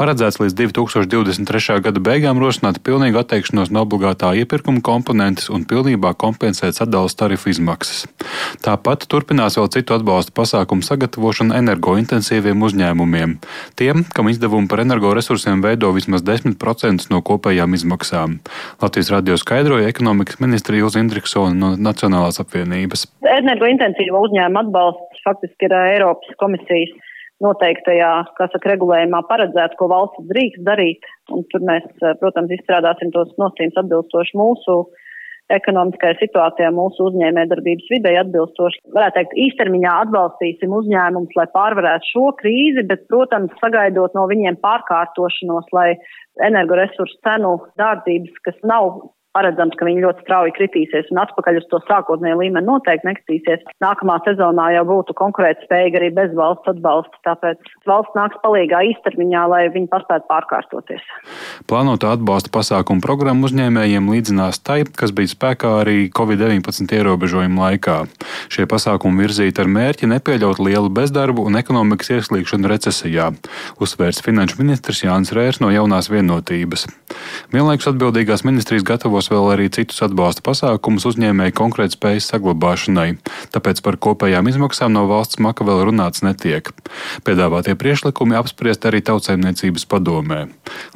Paredzēts 0.00 0.40
līdz 0.40 0.56
2023. 0.56 1.82
gada 1.84 2.00
beigām 2.00 2.40
rosināt 2.40 2.78
pilnīgu 2.86 3.20
atteikšanos 3.20 3.68
no 3.76 3.82
obligātā 3.84 4.30
iepirkuma 4.40 4.80
komponentes 4.80 5.50
un 5.52 5.66
pilnībā 5.68 6.14
kompensēt 6.16 6.78
sadalas 6.80 7.12
tarifu 7.12 7.52
izmaksas. 7.52 8.06
Tāpat 8.64 9.04
turpinās 9.12 9.60
vēl 9.60 9.68
citu 9.76 9.98
atbalsta 9.98 10.32
pasākumu 10.32 10.86
sagatavošana 10.86 11.60
energointensīviem 11.60 12.64
uzņēmumiem, 12.70 13.36
tiem, 13.76 14.06
kam 14.16 14.32
izdevumi 14.32 14.72
par 14.72 14.86
energoresursiem 14.86 15.60
veido 15.60 15.92
vismaz 15.92 16.24
10% 16.24 17.12
no 17.12 17.20
kopējām 17.20 17.76
izmaksām. 17.76 18.40
Latvijas 18.80 19.12
radio 19.12 19.36
skaidroja 19.36 19.92
ekonomikas 19.92 20.40
ministrs 20.40 20.69
ministra 20.70 20.78
Ilza 20.78 21.00
Indriksona 21.00 21.54
no 21.54 21.74
Nacionālās 21.78 22.40
apvienības. 22.40 23.06
Energointensīvo 23.26 24.22
uzņēmumu 24.26 24.60
atbalsts 24.62 25.22
faktiski 25.24 25.66
ir 25.66 25.74
Eiropas 25.74 26.36
komisijas 26.38 26.92
noteiktajā, 27.40 28.10
kas 28.36 28.50
saka, 28.52 28.74
regulējumā 28.74 29.22
paredzēts, 29.28 29.76
ko 29.78 29.88
valsts 29.90 30.26
drīkst 30.30 30.62
darīt. 30.66 31.02
Un 31.32 31.44
tur 31.50 31.64
mēs, 31.64 31.86
protams, 32.20 32.52
izstrādāsim 32.52 33.10
tos 33.12 33.32
nosacījumus 33.40 33.80
atbilstoši 33.82 34.36
mūsu 34.38 34.80
ekonomiskajai 35.50 36.20
situācijai, 36.20 36.70
mūsu 36.70 37.08
uzņēmējdarbības 37.08 37.88
videi 37.90 38.18
atbilstoši. 38.20 38.84
Varētu 38.94 39.16
teikt, 39.16 39.38
īstermiņā 39.46 39.94
atbalstīsim 40.04 40.76
uzņēmumus, 40.76 41.34
lai 41.34 41.48
pārvarētu 41.56 42.12
šo 42.12 42.28
krīzi, 42.38 42.84
bet, 42.86 43.08
protams, 43.10 43.56
sagaidot 43.58 44.14
no 44.14 44.28
viņiem 44.30 44.60
pārkārtošanos, 44.62 45.72
lai 45.74 45.96
energoresursu 46.46 47.18
cenu 47.26 47.56
dārdzības, 47.80 48.44
kas 48.46 48.62
nav 48.62 49.00
paredzams, 49.36 49.76
ka 49.78 49.86
viņi 49.86 50.02
ļoti 50.04 50.24
strauji 50.24 50.54
kritīsies 50.56 51.10
un 51.12 51.20
atpakaļ 51.22 51.60
uz 51.60 51.66
to 51.70 51.78
sākotnējo 51.86 52.40
līmeni 52.40 52.66
noteikti 52.66 53.06
nekritīsies. 53.06 53.62
Nākamā 53.82 54.18
sezonā 54.26 54.70
jau 54.74 54.84
būtu 54.88 55.14
konkurētspējīga 55.20 56.00
arī 56.00 56.10
bez 56.16 56.34
valsts 56.38 56.72
atbalsta, 56.72 57.20
tāpēc 57.28 57.70
valsts 57.86 58.18
nāks 58.18 58.40
palīgā 58.44 58.82
īstermiņā, 58.90 59.44
lai 59.52 59.62
viņi 59.74 59.90
paspētu 59.92 60.26
pārkārtoties. 60.30 61.06
Plānota 61.70 62.10
atbalsta 62.16 62.50
pasākuma 62.54 63.04
programma 63.04 63.46
uzņēmējiem 63.46 64.10
līdzinās 64.10 64.62
tai, 64.66 64.82
kas 64.98 65.14
bija 65.14 65.30
spēkā 65.30 65.76
arī 65.84 65.98
Covid-19 66.16 66.90
ierobežojumu 66.98 67.62
laikā. 67.62 68.00
Šie 68.50 68.66
pasākumi 68.70 69.26
virzīti 69.26 69.62
ar 69.62 69.70
mērķi 69.70 70.10
nepieļaut 70.10 70.62
lielu 70.64 70.90
bezdarbu 70.90 71.46
un 71.46 71.60
ekonomikas 71.60 72.10
ieslīgšanu 72.18 72.70
recesijā, 72.74 73.30
uzsvērts 73.78 74.24
finanšu 74.26 74.58
ministrs 74.62 75.04
Jānis 75.06 75.30
Rērs 75.36 75.62
no 75.62 75.70
jaunās 75.70 76.10
vienotības. 76.10 76.88
Vienlaikus 77.54 77.90
atbildīgās 77.92 78.42
ministrijas 78.46 78.86
gatavo 78.86 79.19
gatavos 79.20 79.30
vēl 79.30 79.52
arī 79.52 79.68
citus 79.68 80.00
atbalsta 80.02 80.42
pasākumus 80.42 81.04
uzņēmēju 81.10 81.52
konkurētspējas 81.58 82.30
saglabāšanai, 82.32 83.18
tāpēc 83.52 83.82
par 83.84 83.98
kopējām 84.00 84.48
izmaksām 84.48 84.92
no 84.92 85.06
valsts 85.08 85.38
maka 85.38 85.64
vēl 85.64 85.84
runāts 85.90 86.22
netiek. 86.22 86.70
Piedāvātie 87.24 87.76
priešlikumi 87.76 88.36
apspriest 88.38 88.86
arī 88.86 89.02
tautsēmniecības 89.04 89.86
padomē. 89.90 90.48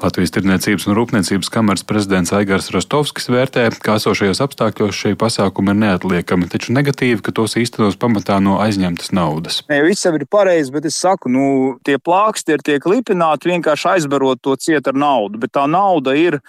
Latvijas 0.02 0.32
Tirniecības 0.34 0.86
un 0.88 0.96
Rūpniecības 0.96 1.50
kameras 1.52 1.84
prezidents 1.84 2.32
Aigars 2.32 2.70
Rostovskis 2.72 3.28
vērtē, 3.28 3.68
ka 3.82 3.98
esošajos 3.98 4.40
apstākļos 4.44 4.94
šie 4.94 5.14
pasākumi 5.18 5.74
ir 5.74 5.80
neatliekami, 5.82 6.48
taču 6.48 6.74
negatīvi, 6.74 7.20
ka 7.24 7.34
tos 7.34 7.58
īstenos 7.60 7.98
pamatā 8.00 8.40
no 8.40 8.58
aizņemtas 8.62 9.12
naudas. 9.12 9.60
Ne, 9.68 9.82
viss 9.84 10.06
jau 10.06 10.14
ir 10.16 10.26
pareizi, 10.30 10.72
bet 10.74 10.88
es 10.88 10.98
saku, 11.00 11.32
nu, 11.32 11.44
tie 11.84 11.98
plāksti 11.98 12.56
ir 12.56 12.64
tiek 12.64 12.88
lipināti 12.88 13.52
vienkārši 13.52 13.90
aizbarot 13.96 14.40
to 14.44 14.56
ciet 14.60 14.88
ar 14.90 14.96
naudu, 14.98 15.40
bet 15.42 15.54
tā 15.54 15.66
nauda 15.70 16.14
ir 16.18 16.40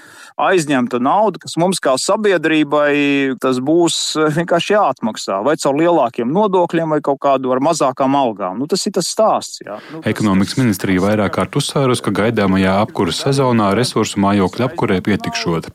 aizņemta 0.42 1.02
nauda, 1.04 1.42
kas 1.42 1.58
mums 1.66 1.82
kā 1.82 1.96
sabiedrībai 2.00 3.36
tas 3.42 3.60
būs 3.64 3.98
eh, 4.20 4.30
vienkārši 4.38 4.76
jāatmaksā. 4.76 5.42
Vai 5.46 5.56
caur 5.62 5.78
lielākiem 5.80 6.30
nodokļiem, 6.32 6.96
vai 6.96 7.02
kaut 7.06 7.22
kādu 7.26 7.54
ar 7.56 7.62
mazākām 7.64 8.16
algām. 8.18 8.60
Nu, 8.62 8.70
tas 8.70 8.86
ir 8.86 8.96
tas 8.98 9.10
stāsts. 9.10 9.62
Jā. 9.66 9.80
Nu, 9.92 10.02
tas, 10.02 10.10
Ekonomikas 10.14 10.58
ministrija 10.60 11.04
vairāk 11.04 11.36
kārt 11.40 11.58
uzsvērus, 11.58 12.04
ka 12.06 12.14
gaidāmajā 12.16 12.78
apkuras 12.84 13.22
sezonā 13.26 13.72
resursu 13.78 14.22
mājokļu 14.24 14.68
apkurē 14.68 15.00
pietikšot. 15.06 15.72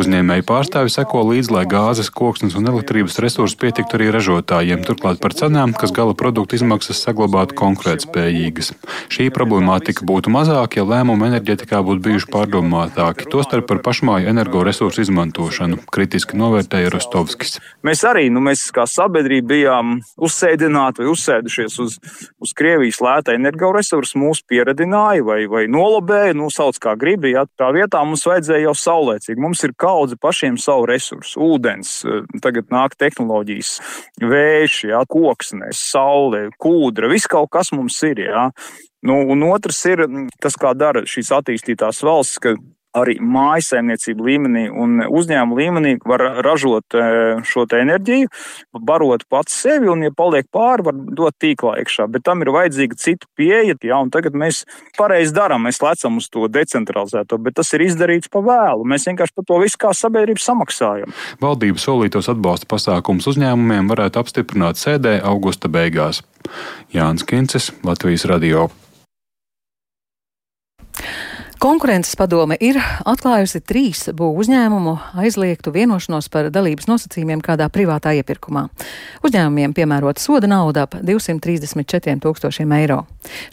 Uzņēmēji 0.00 0.46
pārstāvi 0.48 0.92
seko 0.92 1.24
līdzi, 1.30 1.52
lai 1.54 1.64
gāzes, 1.70 2.10
koksnes 2.14 2.56
un 2.58 2.70
elektrības 2.72 3.20
resursi 3.22 3.58
pietiktu 3.60 3.98
arī 3.98 4.10
ražotājiem, 4.14 4.84
turklāt 4.86 5.20
par 5.22 5.36
cenām, 5.36 5.74
kas 5.76 5.92
gala 5.94 6.16
produktu 6.18 6.58
izmaksas 6.58 7.02
saglabātu 7.04 7.56
konkurētspējīgas. 7.60 8.72
Šī 9.12 9.28
problemātika 9.34 10.06
būtu 10.06 10.32
mazāka, 10.34 10.80
ja 10.80 10.88
lēmumi 10.88 11.28
enerģetikā 11.30 11.82
būtu 11.84 12.04
bijuši 12.08 12.30
pārdomātāki, 12.32 13.28
tostarp 13.30 13.68
par 13.70 13.82
pašmāju 13.84 14.30
energoresursu 14.32 15.04
izmantošanu 15.04 15.33
izmantošanu, 15.34 15.78
kritiski 15.90 16.36
novērtēja 16.36 16.90
Rostovskis. 16.92 17.58
Mēs 17.84 18.04
arī, 18.06 18.28
nu, 18.30 18.40
mēs 18.40 18.70
kā 18.74 18.86
sabiedrība 18.86 19.48
bijām 19.48 20.00
uzsēdināti 20.16 21.02
vai 21.02 21.10
uzsēdušies 21.10 21.78
uz, 21.82 21.98
uz 22.40 22.52
Krievijas 22.54 23.00
lēta 23.02 23.34
energoresursu, 23.34 24.18
mūs 24.18 24.44
pieredināja 24.46 25.24
vai, 25.24 25.46
vai 25.50 25.66
nolobēja, 25.66 26.34
nosauc 26.34 26.78
kā 26.78 26.94
gribi. 26.96 27.34
Jā. 27.34 27.46
Tā 27.58 27.72
vietā 27.74 28.02
mums 28.04 28.24
vajadzēja 28.26 28.68
jau 28.68 28.74
saulēcīgi. 28.78 29.40
Mums 29.40 29.64
ir 29.64 29.74
kaudze 29.76 30.16
pašiem 30.20 30.58
savu 30.58 30.86
resursu, 30.86 31.40
ūdens, 31.42 32.04
tagad 32.42 32.70
nāk 32.70 32.96
tehnoloģijas, 33.00 33.76
vējš, 34.22 34.80
jā, 34.92 35.04
koksnes, 35.10 35.82
saule, 35.94 36.48
kūdra, 36.62 37.10
viss 37.10 37.30
kaut 37.30 37.50
kas 37.54 37.74
mums 37.74 37.98
ir. 38.06 38.26
Jā. 38.28 38.48
Nu, 39.04 39.18
un 39.28 39.42
otrs 39.50 39.82
ir 39.90 40.06
tas, 40.40 40.54
kā 40.56 40.72
dara 40.78 41.02
šīs 41.08 41.28
attīstītās 41.36 42.00
valsts, 42.06 42.40
ka 42.40 42.54
arī 42.94 43.16
mājsaimniecību 43.20 44.26
līmenī 44.28 44.64
un 44.70 45.02
uzņēmumu 45.04 45.58
līmenī 45.58 45.94
var 46.06 46.22
ražot 46.46 46.96
šo 47.46 47.64
enerģiju, 47.74 48.30
barot 48.86 49.24
pats 49.30 49.56
sevi, 49.64 49.88
un, 49.90 50.04
ja 50.06 50.12
paliek 50.14 50.46
pāri, 50.52 50.84
var 50.86 50.98
dot 51.18 51.36
tīklā 51.42 51.78
iekšā. 51.82 52.06
Bet 52.12 52.26
tam 52.28 52.44
ir 52.44 52.52
vajadzīga 52.54 52.98
cita 53.00 53.28
pieeja, 53.38 53.76
jā, 53.82 53.98
tagad 54.14 54.36
mēs 54.38 54.62
pareizi 54.98 55.34
darām, 55.34 55.66
mēs 55.66 55.82
lecam 55.82 56.20
uz 56.20 56.28
to 56.32 56.46
decentralizēto, 56.52 57.40
bet 57.42 57.58
tas 57.58 57.72
ir 57.74 57.86
izdarīts 57.88 58.30
pa 58.32 58.44
vēlu. 58.44 58.86
Mēs 58.88 59.08
vienkārši 59.10 59.36
par 59.40 59.48
to 59.48 59.60
visu 59.64 59.80
kā 59.80 59.94
sabiedrība 59.96 60.44
samaksājam. 60.44 61.16
Valdība 61.42 61.82
solītos 61.82 62.30
atbalsta 62.32 62.70
pasākums 62.70 63.28
uzņēmumiem 63.32 63.90
varētu 63.90 64.22
apstiprināt 64.22 64.80
sēdē 64.80 65.18
augusta 65.24 65.72
beigās. 65.72 66.22
Jānis 66.94 67.26
Kincis, 67.26 67.72
Latvijas 67.82 68.28
Radio. 68.30 68.68
Konkurences 71.58 72.16
padome 72.18 72.56
ir 72.60 72.76
atklājusi 73.06 73.60
trīs 73.64 74.02
būvu 74.12 74.42
uzņēmumu 74.42 74.94
aizliegtu 75.22 75.70
vienošanos 75.72 76.26
par 76.32 76.50
dalības 76.52 76.88
nosacījumiem 76.90 77.40
kādā 77.44 77.68
privātā 77.72 78.10
iepirkumā. 78.18 78.66
Uzņēmumiem 79.24 79.72
piemērota 79.76 80.20
soda 80.20 80.50
nauda 80.50 80.84
ap 80.84 80.96
234 80.98 82.18
tūkstošiem 82.24 82.74
eiro. 82.76 83.04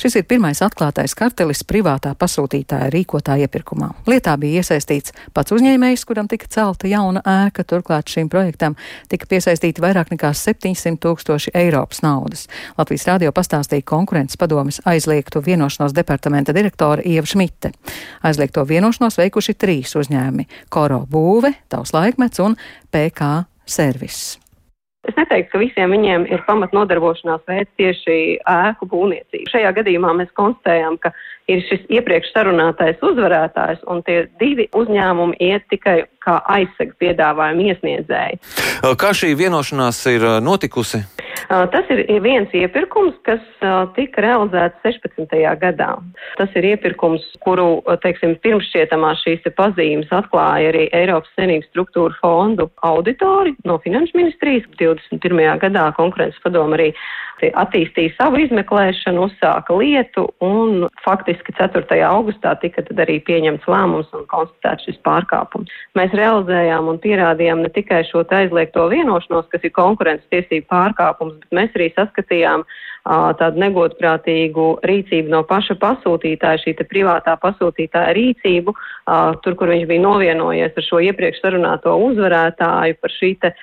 Šis 0.01 0.17
ir 0.19 0.25
pirmais 0.27 0.59
atklātais 0.65 1.13
kartelis 1.15 1.61
privātā 1.67 2.11
pasūtītāja 2.17 2.89
rīkotā 2.91 3.37
iepirkumā. 3.45 3.91
Lietā 4.09 4.33
bija 4.41 4.63
iesaistīts 4.63 5.13
pats 5.33 5.53
uzņēmējs, 5.55 6.03
kuram 6.09 6.27
tika 6.31 6.49
celta 6.51 6.89
jauna 6.91 7.21
ēka, 7.21 7.63
turklāt 7.69 8.11
šim 8.11 8.31
projektam 8.33 8.75
tika 9.13 9.29
piesaistīti 9.29 9.83
vairāk 9.83 10.11
nekā 10.15 10.33
700 10.35 10.97
tūkstoši 11.05 11.53
Eiropas 11.61 12.01
naudas. 12.03 12.47
Latvijas 12.81 13.07
radio 13.07 13.31
pastāstīja 13.31 13.85
konkurences 13.87 14.41
padomes 14.41 14.81
aizliegtu 14.89 15.43
vienošanos 15.45 15.95
departamenta 15.95 16.55
direktora 16.57 17.05
Ieva 17.05 17.29
Šmite. 17.29 17.71
Aizliegto 18.23 18.65
vienošanos 18.67 19.17
veikuši 19.21 19.57
trīs 19.57 19.95
uzņēmumi- 19.95 20.47
Koro 20.73 21.05
būve, 21.09 21.53
Tavs 21.69 21.93
laikmets 21.93 22.39
un 22.39 22.55
PK 22.91 23.45
servis. 23.65 24.39
Es 25.09 25.15
neteiktu, 25.17 25.49
ka 25.51 25.59
visiem 25.63 25.93
viņiem 25.95 26.27
ir 26.29 26.43
pamat 26.45 26.75
nodarbošanās 26.77 27.41
veids 27.49 27.71
tieši 27.81 28.37
ēku 28.45 28.85
būvniecība. 28.91 29.49
Šajā 29.49 29.71
gadījumā 29.79 30.13
mēs 30.13 30.29
konstatējām, 30.37 30.99
ka 31.01 31.09
ir 31.49 31.63
šis 31.69 31.87
iepriekš 31.89 32.33
sarunātais 32.35 33.01
uzvarētājs, 33.05 33.81
un 33.89 34.03
tie 34.05 34.25
divi 34.41 34.67
uzņēmumi 34.77 35.39
iet 35.41 35.65
tikai 35.73 36.03
kā 36.21 36.37
aizsega 36.53 36.93
piedāvājumu 37.01 37.71
iesniedzēji. 37.71 38.41
Kā 39.01 39.09
šī 39.17 39.33
vienošanās 39.39 40.03
ir 40.11 40.27
notikusi? 40.45 41.01
Tas 41.49 41.89
ir 41.91 42.03
viens 42.23 42.51
iepirkums, 42.55 43.15
kas 43.25 43.41
tika 43.97 44.21
realizēts 44.23 44.85
16. 44.85 45.33
gadā. 45.59 45.89
Tas 46.37 46.53
ir 46.55 46.67
iepirkums, 46.69 47.25
kuru, 47.43 47.81
teiksim, 48.03 48.37
pirmšķietamā 48.45 49.15
šīs 49.23 49.49
pazīmes 49.57 50.13
atklāja 50.13 50.69
arī 50.71 50.85
Eiropas 50.95 51.33
Savienības 51.33 51.71
struktūra 51.73 52.15
fondu 52.21 52.69
auditori 52.85 53.55
no 53.65 53.79
Finanšu 53.83 54.19
ministrijas. 54.21 54.69
21. 54.77 55.41
gadā 55.65 55.89
konkurences 55.97 56.39
padoma 56.45 56.77
arī 56.77 56.91
attīstīja 57.49 58.13
savu 58.17 58.41
izmeklēšanu, 58.43 59.25
uzsāka 59.27 59.75
lietu 59.77 60.27
un 60.45 60.85
faktiski 61.05 61.55
4. 61.57 61.97
augustā 62.05 62.53
tika 62.61 62.83
tad 62.85 63.01
arī 63.01 63.17
pieņemts 63.25 63.67
lēmums 63.71 64.11
un 64.17 64.27
konstatēts 64.31 64.85
šis 64.87 65.01
pārkāpums. 65.07 65.73
Mēs 65.97 66.13
realizējām 66.17 66.91
un 66.91 67.01
pierādījām 67.01 67.65
ne 67.65 67.73
tikai 67.73 68.03
šo 68.09 68.23
aizliegto 68.29 68.87
vienošanos, 68.93 69.49
kas 69.51 69.65
ir 69.65 69.73
konkurences 69.75 70.29
tiesību 70.33 70.69
pārkāpums, 70.71 71.39
bet 71.41 71.57
mēs 71.61 71.77
arī 71.79 71.91
saskatījām 71.97 72.65
tādu 73.03 73.61
negodprātīgu 73.61 74.65
rīcību 74.85 75.31
no 75.33 75.41
paša 75.47 75.75
pasūtītāja, 75.81 76.61
šī 76.61 76.75
privātā 76.89 77.35
pasūtītāja 77.41 78.13
rīcību, 78.17 78.73
tur, 79.41 79.57
kur 79.57 79.71
viņš 79.73 79.87
bija 79.89 80.03
novienojies 80.03 80.77
ar 80.77 80.85
šo 80.85 81.01
iepriekš 81.07 81.41
sarunāto 81.41 81.95
uzvarētāju 82.09 82.99
par 83.01 83.15
šī 83.17 83.31
te 83.41 83.53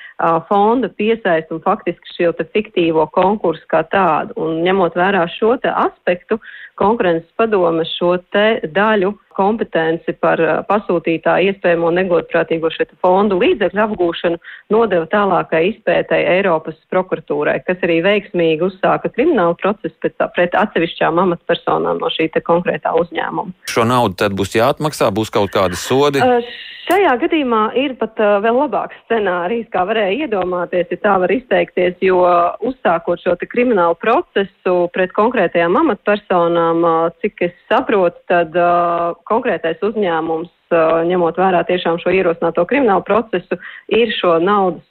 fonda 0.49 0.89
piesaistu 0.89 1.59
un 1.59 1.65
faktiski 1.65 2.17
šo 2.17 2.33
te 2.39 2.49
fiktīvo 2.51 3.07
konkursu 3.15 3.65
kā 3.71 3.85
tādu. 3.93 4.35
Un 4.37 4.63
ņemot 4.67 4.99
vērā 4.99 5.25
šo 5.39 5.57
te 5.63 5.71
aspektu, 5.71 6.41
konkurences 6.79 7.31
padome 7.39 7.87
šo 7.97 8.17
te 8.35 8.61
daļu 8.75 9.15
kompetenci 9.39 10.15
par 10.21 10.43
pasūtītāju 10.69 11.53
iespējamo 11.53 11.93
negodprātīgo 12.01 12.71
šo 12.75 12.89
fondu 13.05 13.39
līdzekļu 13.43 13.85
apgūšanu 13.85 14.41
nodeva 14.75 15.07
tālākai 15.13 15.65
izpētai 15.73 16.21
Eiropas 16.37 16.79
prokuratūrai, 16.93 17.59
kas 17.67 17.85
arī 17.87 18.01
veiksmīgi 18.07 18.67
uzsāka 18.69 19.13
kriminālu 19.15 19.57
procesu 19.61 19.95
pret, 20.03 20.19
pret 20.37 20.57
atsevišķām 20.59 21.23
amatpersonām 21.27 22.03
no 22.03 22.11
šī 22.15 22.31
konkrētā 22.45 22.93
uzņēmuma. 22.99 23.55
Šo 23.71 23.87
naudu 23.89 24.19
tad 24.21 24.35
būs 24.39 24.57
jāatmaksā, 24.59 25.13
būs 25.15 25.33
kaut 25.35 25.55
kādi 25.55 25.79
sodi? 25.79 26.23
Uh, 26.23 26.43
Šajā 26.89 27.19
gadījumā 27.21 27.63
ir 27.77 27.93
pat 28.01 28.17
uh, 28.23 28.39
vēl 28.41 28.63
labāks 28.63 28.97
scenārijs, 29.03 29.67
kā 29.75 29.83
varēja 29.85 30.25
iedomāties, 30.25 30.89
ja 30.89 30.97
tā 31.03 31.17
var 31.21 31.33
izteikties, 31.35 31.99
jo 32.01 32.23
uzsākot 32.65 33.21
šo 33.21 33.35
kriminālu 33.43 33.99
procesu 34.01 34.77
pret 34.95 35.13
konkrētajām 35.17 35.77
amatpersonām, 35.83 36.81
uh, 36.89 37.11
cik 37.21 37.45
es 37.45 37.53
saprotu, 37.69 38.17
tad 38.33 38.57
uh, 38.57 39.13
konkrētais 39.31 39.81
uzņēmums, 39.85 40.51
uh, 40.73 41.01
ņemot 41.09 41.41
vērā 41.41 41.65
tiešām 41.69 42.01
šo 42.03 42.13
ierosināto 42.17 42.67
kriminālu 42.69 43.07
procesu, 43.07 43.61
ir 43.93 44.13
šo 44.17 44.37
naudas 44.43 44.85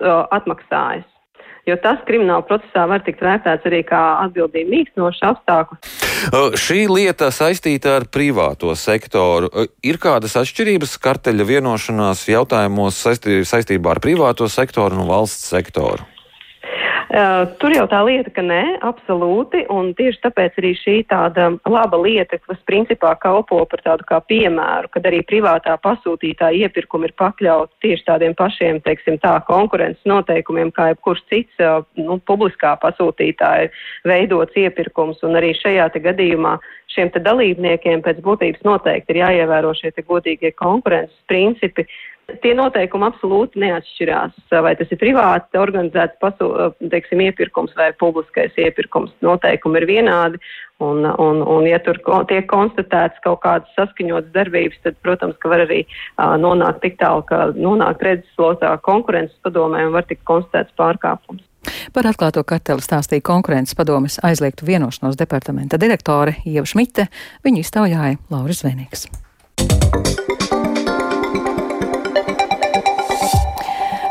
uh, 0.00 0.24
atmaksājis 0.34 1.08
jo 1.66 1.76
tas 1.82 2.00
krimināla 2.06 2.42
procesā 2.46 2.84
var 2.90 3.02
tikt 3.06 3.22
vērtēts 3.22 3.66
arī 3.70 3.82
kā 3.86 4.00
atbildība 4.24 4.70
mīkstinošs 4.72 5.22
apstākļus. 5.30 5.92
Šī 6.62 6.86
lieta 6.90 7.30
saistīta 7.34 7.96
ar 8.00 8.06
privāto 8.10 8.74
sektoru. 8.78 9.50
Ir 9.86 9.98
kādas 10.02 10.36
atšķirības 10.42 10.96
karteļa 11.02 11.48
vienošanās 11.48 12.24
jautājumos 12.30 13.02
saistībā 13.02 13.96
ar 13.96 14.02
privāto 14.02 14.50
sektoru 14.50 15.02
un 15.02 15.10
valsts 15.10 15.52
sektoru? 15.54 16.11
Uh, 17.10 17.44
tur 17.60 17.74
jau 17.74 17.84
tā 17.90 17.98
lieta, 18.06 18.30
ka 18.34 18.42
nē, 18.46 18.60
absolūti, 18.86 19.64
un 19.72 19.90
tieši 19.98 20.20
tāpēc 20.22 20.58
arī 20.60 20.72
šī 20.78 20.94
tāda 21.10 21.48
laba 21.68 21.98
lieta, 22.00 22.38
kas 22.42 22.60
principā 22.68 23.14
kalpo 23.20 23.58
par 23.68 23.82
tādu 23.84 24.06
kā 24.08 24.20
piemēru, 24.30 24.90
kad 24.94 25.08
arī 25.10 25.22
privātā 25.26 25.74
pasūtītāja 25.82 26.68
iepirkumi 26.68 27.10
ir 27.10 27.16
pakļauti 27.18 27.86
tieši 27.86 28.06
tādiem 28.06 28.36
pašiem, 28.38 28.82
teiksim 28.86 29.18
tā, 29.22 29.34
konkurences 29.48 30.06
noteikumiem, 30.08 30.70
kā 30.76 30.92
jebkurš 30.92 31.24
cits, 31.32 31.64
uh, 31.64 31.82
nu, 31.98 32.20
publiskā 32.28 32.76
pasūtītāja 32.84 33.72
veidots 34.08 34.62
iepirkums, 34.62 35.24
un 35.26 35.40
arī 35.40 35.52
šajā 35.58 35.90
te 35.92 36.04
gadījumā 36.06 36.58
šiem 36.92 37.10
te 37.12 37.22
dalībniekiem 37.24 38.02
pēc 38.04 38.20
būtības 38.24 38.64
noteikti 38.66 39.14
ir 39.14 39.22
jāievēro 39.22 39.72
šie 39.78 39.92
te 39.96 40.04
godīgie 40.06 40.52
konkurences 40.58 41.16
principi, 41.30 41.86
Tie 42.42 42.52
noteikumi 42.56 43.08
absolūti 43.08 43.60
neatšķirās, 43.60 44.36
vai 44.64 44.72
tas 44.78 44.90
ir 44.94 44.98
privāti 45.00 45.58
organizēts 45.58 46.20
pasu, 46.22 46.48
teiksim, 46.92 47.20
iepirkums 47.26 47.74
vai 47.76 47.90
publiskais 47.98 48.54
iepirkums. 48.56 49.12
Noteikumi 49.26 49.82
ir 49.82 49.86
vienādi, 49.90 50.40
un, 50.82 51.04
un, 51.04 51.42
un 51.42 51.66
ja 51.66 51.80
tur 51.82 51.98
tiek 52.30 52.46
konstatēts 52.50 53.20
kaut 53.26 53.42
kādas 53.44 53.74
saskaņotas 53.76 54.32
darbības, 54.34 54.80
tad, 54.86 54.98
protams, 55.04 55.36
ka 55.42 55.50
var 55.52 55.66
arī 55.66 55.82
uh, 55.84 56.34
nonākt 56.40 56.82
tik 56.86 56.98
tālu, 57.02 57.26
ka 57.28 57.50
nonākt 57.58 58.06
redzeslotā 58.06 58.76
konkurences 58.86 59.36
padomē 59.44 59.84
un 59.88 59.96
var 59.98 60.06
tikt 60.08 60.24
konstatēts 60.28 60.78
pārkāpums. 60.78 61.42
Par 61.92 62.08
atklāto 62.08 62.42
karteli 62.46 62.82
stāstīja 62.82 63.26
konkurences 63.26 63.76
padomes 63.78 64.18
aizliegtu 64.24 64.66
vienošanos 64.66 65.18
departamenta 65.18 65.78
direktore 65.78 66.38
Ieva 66.46 66.66
Šmite, 66.66 67.10
viņu 67.46 67.62
iztaujāja 67.66 68.18
Lauris 68.32 68.64
Zvenīgs. 68.64 69.06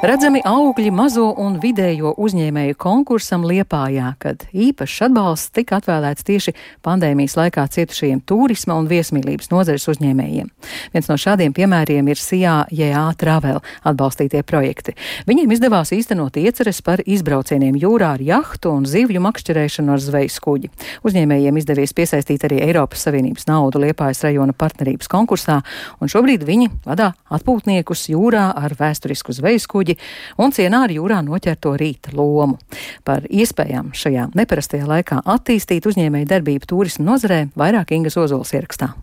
Redzami 0.01 0.39
augļi 0.41 0.89
mazo 0.89 1.27
un 1.37 1.59
vidējo 1.61 2.15
uzņēmēju 2.17 2.73
konkursam 2.81 3.43
Liepājā, 3.45 4.07
kad 4.17 4.47
īpašs 4.49 5.03
atbalsts 5.05 5.51
tika 5.53 5.77
atvēlēts 5.77 6.25
tieši 6.25 6.55
pandēmijas 6.81 7.35
laikā 7.37 7.67
cietušajiem 7.75 8.23
turisma 8.25 8.79
un 8.81 8.87
viesmīlības 8.89 9.51
nozares 9.51 9.85
uzņēmējiem. 9.93 10.47
Viens 10.95 11.09
no 11.11 11.17
šādiem 11.21 11.53
piemēriem 11.53 12.09
ir 12.09 12.17
Sijā 12.17 12.55
JA 12.73 13.03
Travel 13.13 13.59
atbalstītie 13.85 14.41
projekti. 14.41 14.95
Viņiem 15.29 15.53
izdevās 15.53 15.93
īstenot 15.93 16.41
ieceres 16.41 16.81
par 16.81 17.05
izbraucieniem 17.05 17.77
jūrā 17.77 18.15
ar 18.15 18.25
jahtu 18.25 18.73
un 18.73 18.89
zivju 18.89 19.21
makšķerēšanu 19.21 19.93
ar 19.93 20.01
zvejas 20.01 20.39
kuģi. 20.41 20.71
Uzņēmējiem 21.05 21.61
izdevies 21.61 21.93
piesaistīt 21.93 22.47
arī 22.49 22.63
Eiropas 22.65 23.05
Savienības 23.05 23.45
naudu 23.51 23.85
Liepājas 23.85 24.25
rajona 24.25 24.57
partnerības 24.57 25.13
konkursā, 25.13 25.61
un 26.01 26.09
šobrīd 26.09 26.49
viņi 26.49 26.73
vadā 26.89 27.13
atpūtniekus 27.29 28.09
jūrā 28.15 28.49
ar 28.57 28.73
vēsturisku 28.81 29.37
zvejas 29.37 29.69
kuģi 29.69 29.90
kuģi 29.91 30.41
un 30.41 30.51
cienā 30.51 30.85
ar 30.85 30.91
jūrā 30.91 31.21
noķerto 31.25 31.75
rīta 31.77 32.15
lomu. 32.15 32.57
Par 33.03 33.25
iespējām 33.29 33.93
šajā 33.93 34.31
neparastajā 34.35 34.87
laikā 34.87 35.21
attīstīt 35.25 35.85
uzņēmēju 35.85 36.27
darbību 36.27 36.67
turismu 36.67 37.05
nozarē 37.05 37.49
vairāk 37.55 37.91
Ingas 37.91 38.17
Ozols 38.17 38.53
ierakstā. 38.53 38.93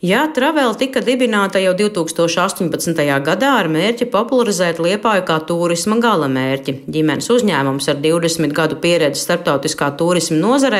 Jā, 0.00 0.22
Travel 0.32 0.70
tika 0.80 1.02
dibināta 1.04 1.60
jau 1.60 1.74
2018. 1.76 3.02
gadā 3.20 3.48
ar 3.58 3.66
mērķi 3.68 4.06
popularizēt 4.08 4.78
Liepāju 4.80 5.26
kā 5.28 5.34
turisma 5.44 5.98
gala 6.00 6.24
mērķi. 6.32 6.72
Ģimenes 6.88 7.26
uzņēmums 7.34 7.84
ar 7.92 7.98
20 8.00 8.54
gadu 8.56 8.78
pieredzi 8.80 9.20
starptautiskā 9.20 9.90
turisma 10.00 10.38
nozarē 10.40 10.78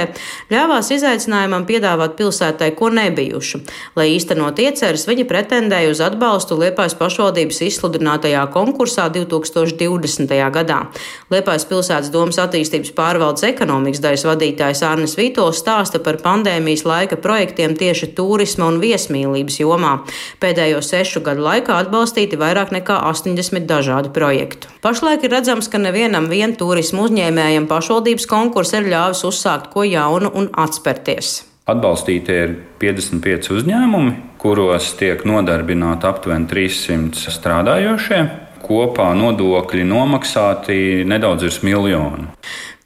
ļāvās 0.48 0.88
izaicinājumam 0.96 1.66
piedāvāt 1.68 2.14
pilsētai 2.16 2.70
ko 2.78 2.88
nebijušu. 2.96 3.60
Lai 4.00 4.06
īstenot 4.14 4.62
ieceres, 4.64 5.04
viņi 5.04 5.28
pretendēja 5.28 5.92
uz 5.92 6.00
atbalstu 6.00 6.56
Liepājas 6.62 6.96
pašvaldības 6.96 7.60
izsludinātajā 7.68 8.46
konkursā 8.56 9.10
2020. 9.12 10.32
gadā. 10.56 10.80
Liepājas 11.28 11.68
pilsētas 11.68 12.08
domas 12.16 12.40
attīstības 12.40 12.96
pārvaldes 12.96 13.44
ekonomikas 13.52 14.00
daļas 14.00 14.26
vadītājs 14.32 14.82
Arnis 14.88 15.18
Vītols 15.20 15.60
stāsta 15.60 16.00
par 16.00 16.22
pandēmijas 16.24 16.88
laika 16.88 17.20
projektiem 17.20 17.76
tieši 17.76 18.14
turisma 18.16 18.72
un 18.72 18.80
viesmīlības 18.80 19.09
viesmīlības 19.10 19.60
jomā. 19.60 19.98
Pēdējo 20.40 20.80
sešu 20.82 21.22
gadu 21.26 21.42
laikā 21.44 21.78
atbalstīti 21.84 22.38
vairāk 22.38 22.72
nekā 22.72 23.02
80 23.10 23.66
dažādu 23.66 24.12
projektu. 24.14 24.68
Pašlaik 24.82 25.24
ir 25.24 25.34
redzams, 25.34 25.68
ka 25.68 25.78
nevienam 25.78 26.28
vien 26.30 26.54
turismu 26.56 27.08
uzņēmējam 27.08 27.68
pašvaldības 27.70 28.26
konkurss 28.30 28.74
ir 28.74 28.88
ļāvis 28.90 29.24
uzsākt 29.26 29.70
ko 29.72 29.84
jaunu 29.84 30.30
un 30.34 30.50
atspērties. 30.54 31.44
Atbalstīti 31.70 32.34
ir 32.34 32.54
55 32.80 33.52
uzņēmumi, 33.54 34.14
kuros 34.40 34.94
tiek 34.98 35.22
nodarbināti 35.28 36.08
aptuveni 36.08 36.48
300 36.50 37.34
strādājošie. 37.36 38.22
Kopā 38.60 39.08
nodokļi 39.18 39.82
nomaksāti 39.88 41.02
nedaudz 41.08 41.46
virs 41.46 41.62
miljonu. 41.66 42.28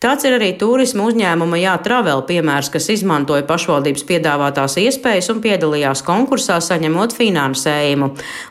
Tāds 0.04 0.26
ir 0.28 0.34
arī 0.36 0.50
turisma 0.60 1.06
uzņēmuma 1.08 1.56
Jātravel 1.56 2.20
piemērs, 2.28 2.68
kas 2.74 2.90
izmantoja 2.92 3.46
pašvaldības 3.48 4.02
piedāvātās 4.04 4.74
iespējas 4.82 5.30
un 5.32 5.38
piedalījās 5.40 6.02
konkursā, 6.04 6.58
saņemot 6.60 7.14
finansējumu. 7.16 8.10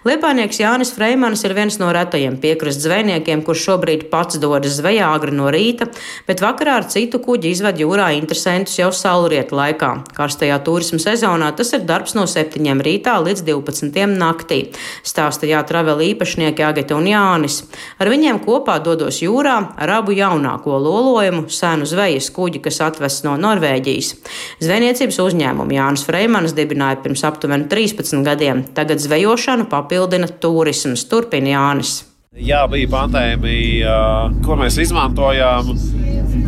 Liepānieks 0.09 0.57
Jānis 0.63 0.89
Freimans 0.95 1.45
ir 1.45 1.53
viens 1.53 1.77
no 1.77 1.91
retajiem 1.93 2.39
piekrastes 2.41 2.87
zvejniekiem, 2.87 3.43
kurš 3.45 3.67
šobrīd 3.67 4.07
pats 4.09 4.39
dodas 4.41 4.79
zvejā 4.79 5.11
agri 5.13 5.35
no 5.37 5.51
rīta, 5.53 5.91
bet 6.25 6.41
vakarā 6.41 6.79
ar 6.79 6.87
citu 6.89 7.21
kuģi 7.21 7.53
izved 7.53 7.83
jūrā 7.83 8.09
interesantus 8.17 8.79
jau 8.81 8.89
saulrieta 8.89 9.53
laikā. 9.53 9.91
Karstajā 10.17 10.57
turisma 10.65 11.03
sezonā 11.05 11.51
tas 11.53 11.69
ir 11.77 11.85
darbs 11.85 12.17
no 12.17 12.25
7 12.25 12.81
rītā 12.81 13.19
līdz 13.27 13.45
12 13.51 14.17
naktī. 14.17 14.59
Stāsta 15.05 15.45
Jātravel 15.45 16.01
īpašnieki 16.09 16.65
Agita 16.65 16.97
un 16.97 17.13
Jānis. 17.13 17.61
Ar 18.01 18.09
viņiem 18.09 18.41
kopā 18.41 18.81
dodos 18.81 19.21
jūrā 19.21 19.61
ar 19.77 19.97
abu 20.01 20.17
jaunāko 20.17 20.81
lolojumu 20.81 21.42
uzņēmumu, 21.43 21.51
senu 21.51 21.85
zvejas 21.85 22.29
kuģi, 22.33 22.61
kas 22.63 22.81
atvests 22.81 23.23
no 23.23 23.35
Norvēģijas. 23.37 24.13
Zvejniecības 24.61 25.19
uzņēmumu 25.19 25.73
Jānis 25.75 26.05
Freimans 26.05 26.53
dibināja 26.53 27.01
pirms 27.03 27.23
aptuveni 27.23 27.67
13 27.69 28.23
gadiem. 28.23 28.63
Tagad 28.73 28.99
zvejošanu 28.99 29.67
papildina 29.69 30.27
turisms. 30.27 31.05
Turpina 31.09 31.53
Jānis. 31.53 32.03
Jā, 32.33 32.65
bija 32.67 32.89
pandēmija, 32.89 33.97
ko 34.43 34.55
mēs 34.57 34.79
izmantojām 34.81 35.69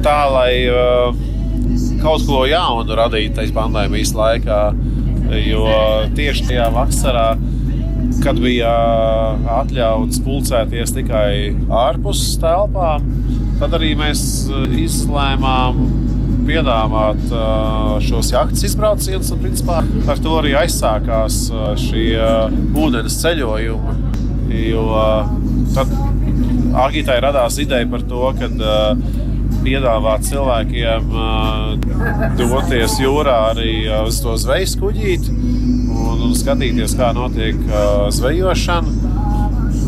tā, 0.04 0.20
lai 0.34 0.54
kaut 2.02 2.26
ko 2.26 2.46
jaunu 2.50 2.96
radītu 2.96 3.36
tajā 3.38 3.54
pandēmijas 3.54 4.16
laikā. 4.16 4.62
Jo 5.46 5.68
tieši 6.16 6.48
tajā 6.52 6.70
vasarā 6.74 7.36
kad 8.26 8.40
bija 8.42 8.70
atļauts 9.60 10.18
pulcēties 10.26 10.96
tikai 10.96 11.54
ārpus 11.70 12.24
telpām, 12.42 13.06
tad 13.60 13.76
arī 13.78 13.92
mēs 14.00 14.22
izlēmām 14.82 15.84
piedāvāt 16.48 17.22
šos 18.06 18.32
jahtas 18.34 18.66
izbraucienus. 18.66 19.30
Principā 19.42 19.84
ar 20.10 20.22
to 20.26 20.34
arī 20.40 20.56
aizsākās 20.58 21.38
šie 21.84 22.18
ūdens 22.82 23.20
ceļojumi. 23.22 23.96
Jo 24.66 24.88
tad 25.76 25.94
Agitai 26.76 27.22
radās 27.24 27.56
ideja 27.62 27.88
par 27.88 28.02
to, 28.10 28.26
ka 28.40 28.50
piedāvāt 29.66 30.26
cilvēkiem 30.28 31.14
doties 32.42 32.98
jūrā 33.02 33.38
arī 33.54 33.76
uz 34.02 34.20
to 34.26 34.36
zvejas 34.42 34.76
kuģīti 34.82 35.85
un, 36.16 36.30
un 36.30 36.36
skatīties, 36.38 36.96
kā 36.98 37.12
notiek 37.16 37.60
uh, 37.68 38.08
zvejošana. 38.14 39.14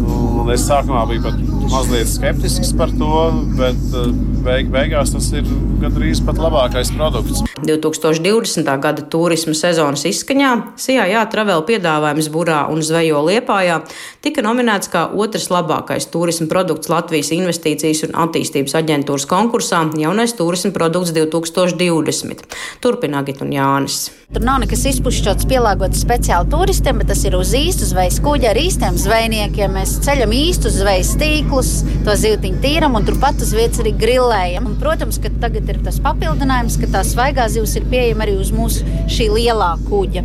Un 0.07 0.51
es 0.53 0.67
sākumā 0.67 1.03
biju 1.09 1.25
pat 1.25 1.46
mazliet 1.71 2.09
skeptisks 2.09 2.73
par 2.77 2.91
to, 2.99 3.11
bet 3.57 3.95
uh, 3.95 4.09
beig, 4.45 4.69
beigās 4.71 5.11
tas 5.13 5.27
ir 5.35 5.47
gandrīz 5.81 6.21
pat 6.25 6.39
labākais 6.41 6.91
produkts. 6.95 7.43
2020. 7.57 8.69
gada 8.83 9.03
turisma 9.11 9.55
sezonas 9.57 10.05
izskaņā 10.07 10.51
CIA 10.79 11.23
Travel 11.31 11.63
piedāvājums 11.67 12.29
Burā 12.33 12.63
un 12.71 12.83
Zvejo 12.85 13.23
Liepājā 13.27 13.81
tika 14.25 14.43
nominēts 14.45 14.91
kā 14.93 15.07
otrs 15.13 15.49
labākais 15.53 16.09
turisma 16.13 16.47
produkts 16.51 16.91
Latvijas 16.91 17.33
investīcijas 17.35 18.05
un 18.07 18.15
attīstības 18.27 18.77
aģentūras 18.81 19.27
konkursā 19.29 19.83
Jaunais 19.97 20.35
turisma 20.37 20.73
produkts 20.75 21.13
2020. 21.17 22.47
Turpina 22.83 23.23
Agita 23.23 23.45
un 23.45 23.53
Jānis. 23.55 24.07
Tur 24.27 24.43
nav 24.43 24.57
nekas 24.59 24.81
izpušķots, 24.89 25.45
pielāgots 25.47 26.01
speciāli 26.03 26.49
turistiem, 26.51 26.97
bet 26.99 27.07
tas 27.13 27.21
ir 27.23 27.37
uz 27.37 27.53
īstu 27.55 27.87
zvejas 27.87 28.17
kuģa 28.25 28.49
ar 28.51 28.59
īstiem 28.59 28.97
zvejniekiem. 28.99 29.77
Mēs 29.77 29.93
ceļam 30.03 30.33
īstus 30.35 30.81
zvejas 30.81 31.13
tīklus, 31.57 32.03
to 32.05 32.13
zīltiņu 32.13 32.61
tīram 32.61 32.95
un 32.97 33.05
turpat 33.05 33.41
uz 33.41 33.53
vietas 33.55 33.81
arī 33.81 33.93
grilējam. 33.97 34.67
Un, 34.69 34.77
protams, 34.79 35.17
ka 35.19 35.29
tagad 35.41 35.69
ir 35.69 35.79
tas 35.83 35.99
papildinājums, 36.03 36.77
ka 36.77 36.87
tā 36.93 37.03
svaigā 37.05 37.47
zivs 37.49 37.75
ir 37.77 37.87
pieejama 37.89 38.25
arī 38.25 38.37
uz 38.37 38.51
mūsu 38.53 38.85
šī 39.09 39.29
lielā 39.33 39.77
kuģa. 39.87 40.23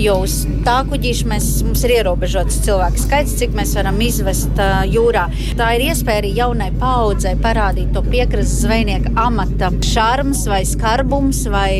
Jo 0.00 0.20
uz 0.24 0.46
tā 0.64 0.78
kuģīša 0.88 1.26
mēs, 1.28 1.48
mums 1.66 1.82
ir 1.84 1.92
ierobežots 1.98 2.62
cilvēku 2.64 3.02
skaits, 3.02 3.34
cik 3.40 3.52
mēs 3.56 3.74
varam 3.76 3.98
izvest 4.00 4.52
uh, 4.56 4.80
jūrā. 4.88 5.26
Tā 5.58 5.74
ir 5.76 5.90
iespēja 5.90 6.22
arī 6.22 6.30
jaunai 6.38 6.70
paudzei 6.80 7.34
parādīt 7.40 7.92
to 7.92 8.04
piekrastes 8.06 8.62
zvejnieka 8.64 9.12
amata 9.20 9.68
šarms 9.84 10.46
vai 10.48 10.62
skarbums 10.68 11.44
vai 11.52 11.72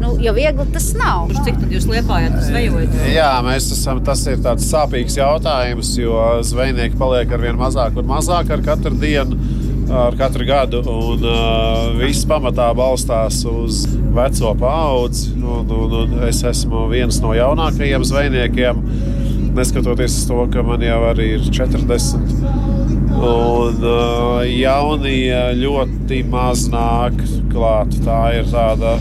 Nu, 0.00 0.14
jo 0.20 0.32
viegli 0.32 0.64
tas 0.72 0.90
nav. 0.96 1.28
Cik 1.44 1.58
tad 1.60 1.72
jūs 1.74 1.86
liepājat, 1.90 2.38
zvejojat? 2.46 2.94
Jā, 3.12 3.32
mēs 3.44 3.68
esam. 3.74 4.00
Tas 4.04 4.22
ir 4.30 4.40
tāds 4.44 4.64
sāpīgs 4.70 5.18
jautājums, 5.20 5.92
jo 6.00 6.16
zvejnieki 6.46 6.96
paliek 7.00 7.34
ar 7.36 7.44
vien 7.44 7.58
mazāk 7.60 8.00
un 8.00 8.08
mazāk 8.08 8.52
ar 8.54 8.64
katru 8.64 8.96
dienu. 9.00 9.36
Ar 9.90 10.14
katru 10.14 10.44
gadu, 10.46 10.84
un 10.86 11.24
uh, 11.26 11.88
viss 11.98 12.22
pamatā 12.30 12.68
balstās 12.78 13.40
uz 13.50 13.82
veco 14.14 14.52
paudzi. 14.60 15.32
Un, 15.34 15.66
un, 15.66 15.96
un 16.04 16.20
es 16.28 16.44
esmu 16.46 16.84
viens 16.92 17.18
no 17.24 17.34
jaunākajiem 17.34 18.06
zvejniekiem, 18.06 18.84
neskatoties 19.58 20.14
uz 20.20 20.28
to, 20.30 20.44
ka 20.54 20.62
man 20.62 20.86
jau 20.86 21.00
ir 21.26 21.42
40. 21.50 22.22
Un 23.20 23.82
uh, 23.82 24.46
jaunie 24.46 25.42
ļoti 25.58 26.22
maz 26.30 26.68
nāk 26.70 27.18
klāt. 27.50 27.98
Tā 28.06 28.22
ir 28.38 28.46
tāda 28.54 28.94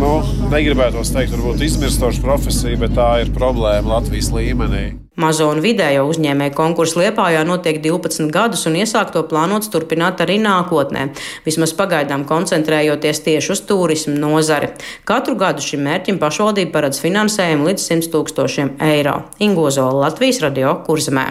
nu, 0.00 0.12
negribētu 0.52 1.02
teikt, 1.14 1.34
varbūt 1.34 1.64
izmirstoša 1.66 2.22
profesija, 2.24 2.78
bet 2.80 2.94
tā 2.96 3.08
ir 3.22 3.32
problēma 3.36 3.96
Latvijas 3.96 4.30
līmenī. 4.34 4.86
Mazo 5.16 5.46
un 5.48 5.62
vidējo 5.64 6.02
uzņēmēju 6.10 6.52
konkursu 6.52 7.00
Liepājā 7.00 7.40
notiek 7.48 7.78
12 7.80 8.28
gadus, 8.34 8.66
un 8.68 8.76
iesākto 8.76 9.22
plānots 9.30 9.70
turpināt 9.72 10.20
arī 10.20 10.36
nākotnē, 10.42 11.06
vismaz 11.46 11.72
pagaidām 11.78 12.26
koncentrējoties 12.28 13.22
tieši 13.24 13.54
uz 13.56 13.64
turismu 13.70 14.18
nozari. 14.20 14.74
Katru 15.08 15.38
gadu 15.40 15.64
šim 15.64 15.86
mērķim 15.88 16.20
pašvaldība 16.20 16.74
paredz 16.76 17.00
finansējumu 17.00 17.70
līdz 17.70 17.88
100 17.88 18.12
tūkstošiem 18.12 18.76
eiro. 18.92 19.22
Ingozola 19.40 20.08
Latvijas 20.10 20.44
radio 20.44 20.76
kurzemē. 20.84 21.30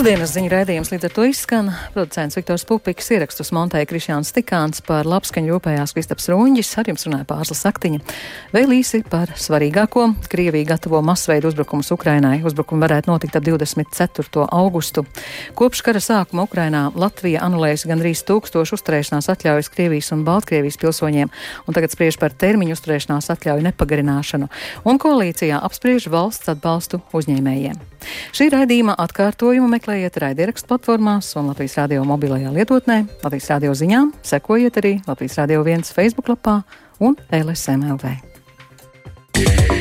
Pusdienas 0.00 0.30
ziņu 0.32 0.48
raidījums 0.48 0.88
līdz 0.94 1.04
ar 1.04 1.12
to 1.12 1.24
izskan. 1.28 1.66
Producents 1.92 2.38
Viktors 2.38 2.62
Pupiks 2.64 3.10
ierakstus 3.12 3.50
montēja 3.52 3.84
Krišjāns 3.84 4.30
Tikāns 4.32 4.80
par 4.86 5.04
labskaņu 5.04 5.50
rūpējās 5.52 5.92
Kristaps 5.92 6.30
Runģis, 6.32 6.70
ar 6.80 6.88
jums 6.88 7.04
runāja 7.04 7.26
Pārsla 7.28 7.56
Saktiņa. 7.58 8.00
Vēl 8.54 8.72
īsi 8.78 9.02
par 9.04 9.34
svarīgāko. 9.36 10.06
Krievija 10.32 10.70
gatavo 10.70 11.02
masveidu 11.04 11.50
uzbrukumus 11.52 11.92
Ukrainai. 11.92 12.38
Uzbrukumi 12.48 12.80
varētu 12.86 13.12
notikt 13.12 13.36
ap 13.36 13.44
24. 13.44 14.46
augustu. 14.48 15.04
Kopš 15.60 15.84
kara 15.84 16.00
sākuma 16.00 16.48
Ukrainā 16.48 16.86
Latvija 16.96 17.44
anulējusi 17.44 17.92
gandrīz 17.92 18.24
tūkstošu 18.24 18.80
uzturēšanās 18.80 19.28
atļaujas 19.36 19.68
Krievijas 19.76 20.10
un 20.16 20.24
Baltkrievijas 20.24 20.80
pilsoņiem, 20.80 21.28
un 21.68 21.76
tagad 21.76 21.92
spriež 21.92 22.16
par 22.16 22.32
termiņu 22.32 22.78
uzturēšanās 22.78 23.28
atļauju 23.36 23.68
nepagarināšanu. 23.68 24.48
Un 24.88 25.04
koalīcijā 25.04 25.60
apspriež 25.60 26.08
valsts 26.08 26.56
atbalstu 26.56 27.04
uzņēmējiem. 27.12 27.90
Šī 28.32 28.46
raidījuma 28.52 28.94
atkārtojumu 29.04 29.68
meklē 29.68 29.89
meklējiet 29.90 30.18
raidierakstu 30.22 30.68
platformās 30.70 31.32
un 31.34 31.48
Latvijas 31.50 31.74
radio 31.80 32.04
mobilajā 32.06 32.52
lietotnē, 32.54 33.00
Latvijas 33.24 33.50
radio 33.50 33.74
ziņām, 33.74 34.12
sekojiet 34.22 34.78
arī 34.78 34.94
Latvijas 35.08 35.40
radio 35.42 35.66
viens 35.66 35.90
Facebook 35.90 36.30
lapā 36.30 36.60
un 37.02 37.18
LSMLV. 37.34 38.14
Yeah. 39.40 39.79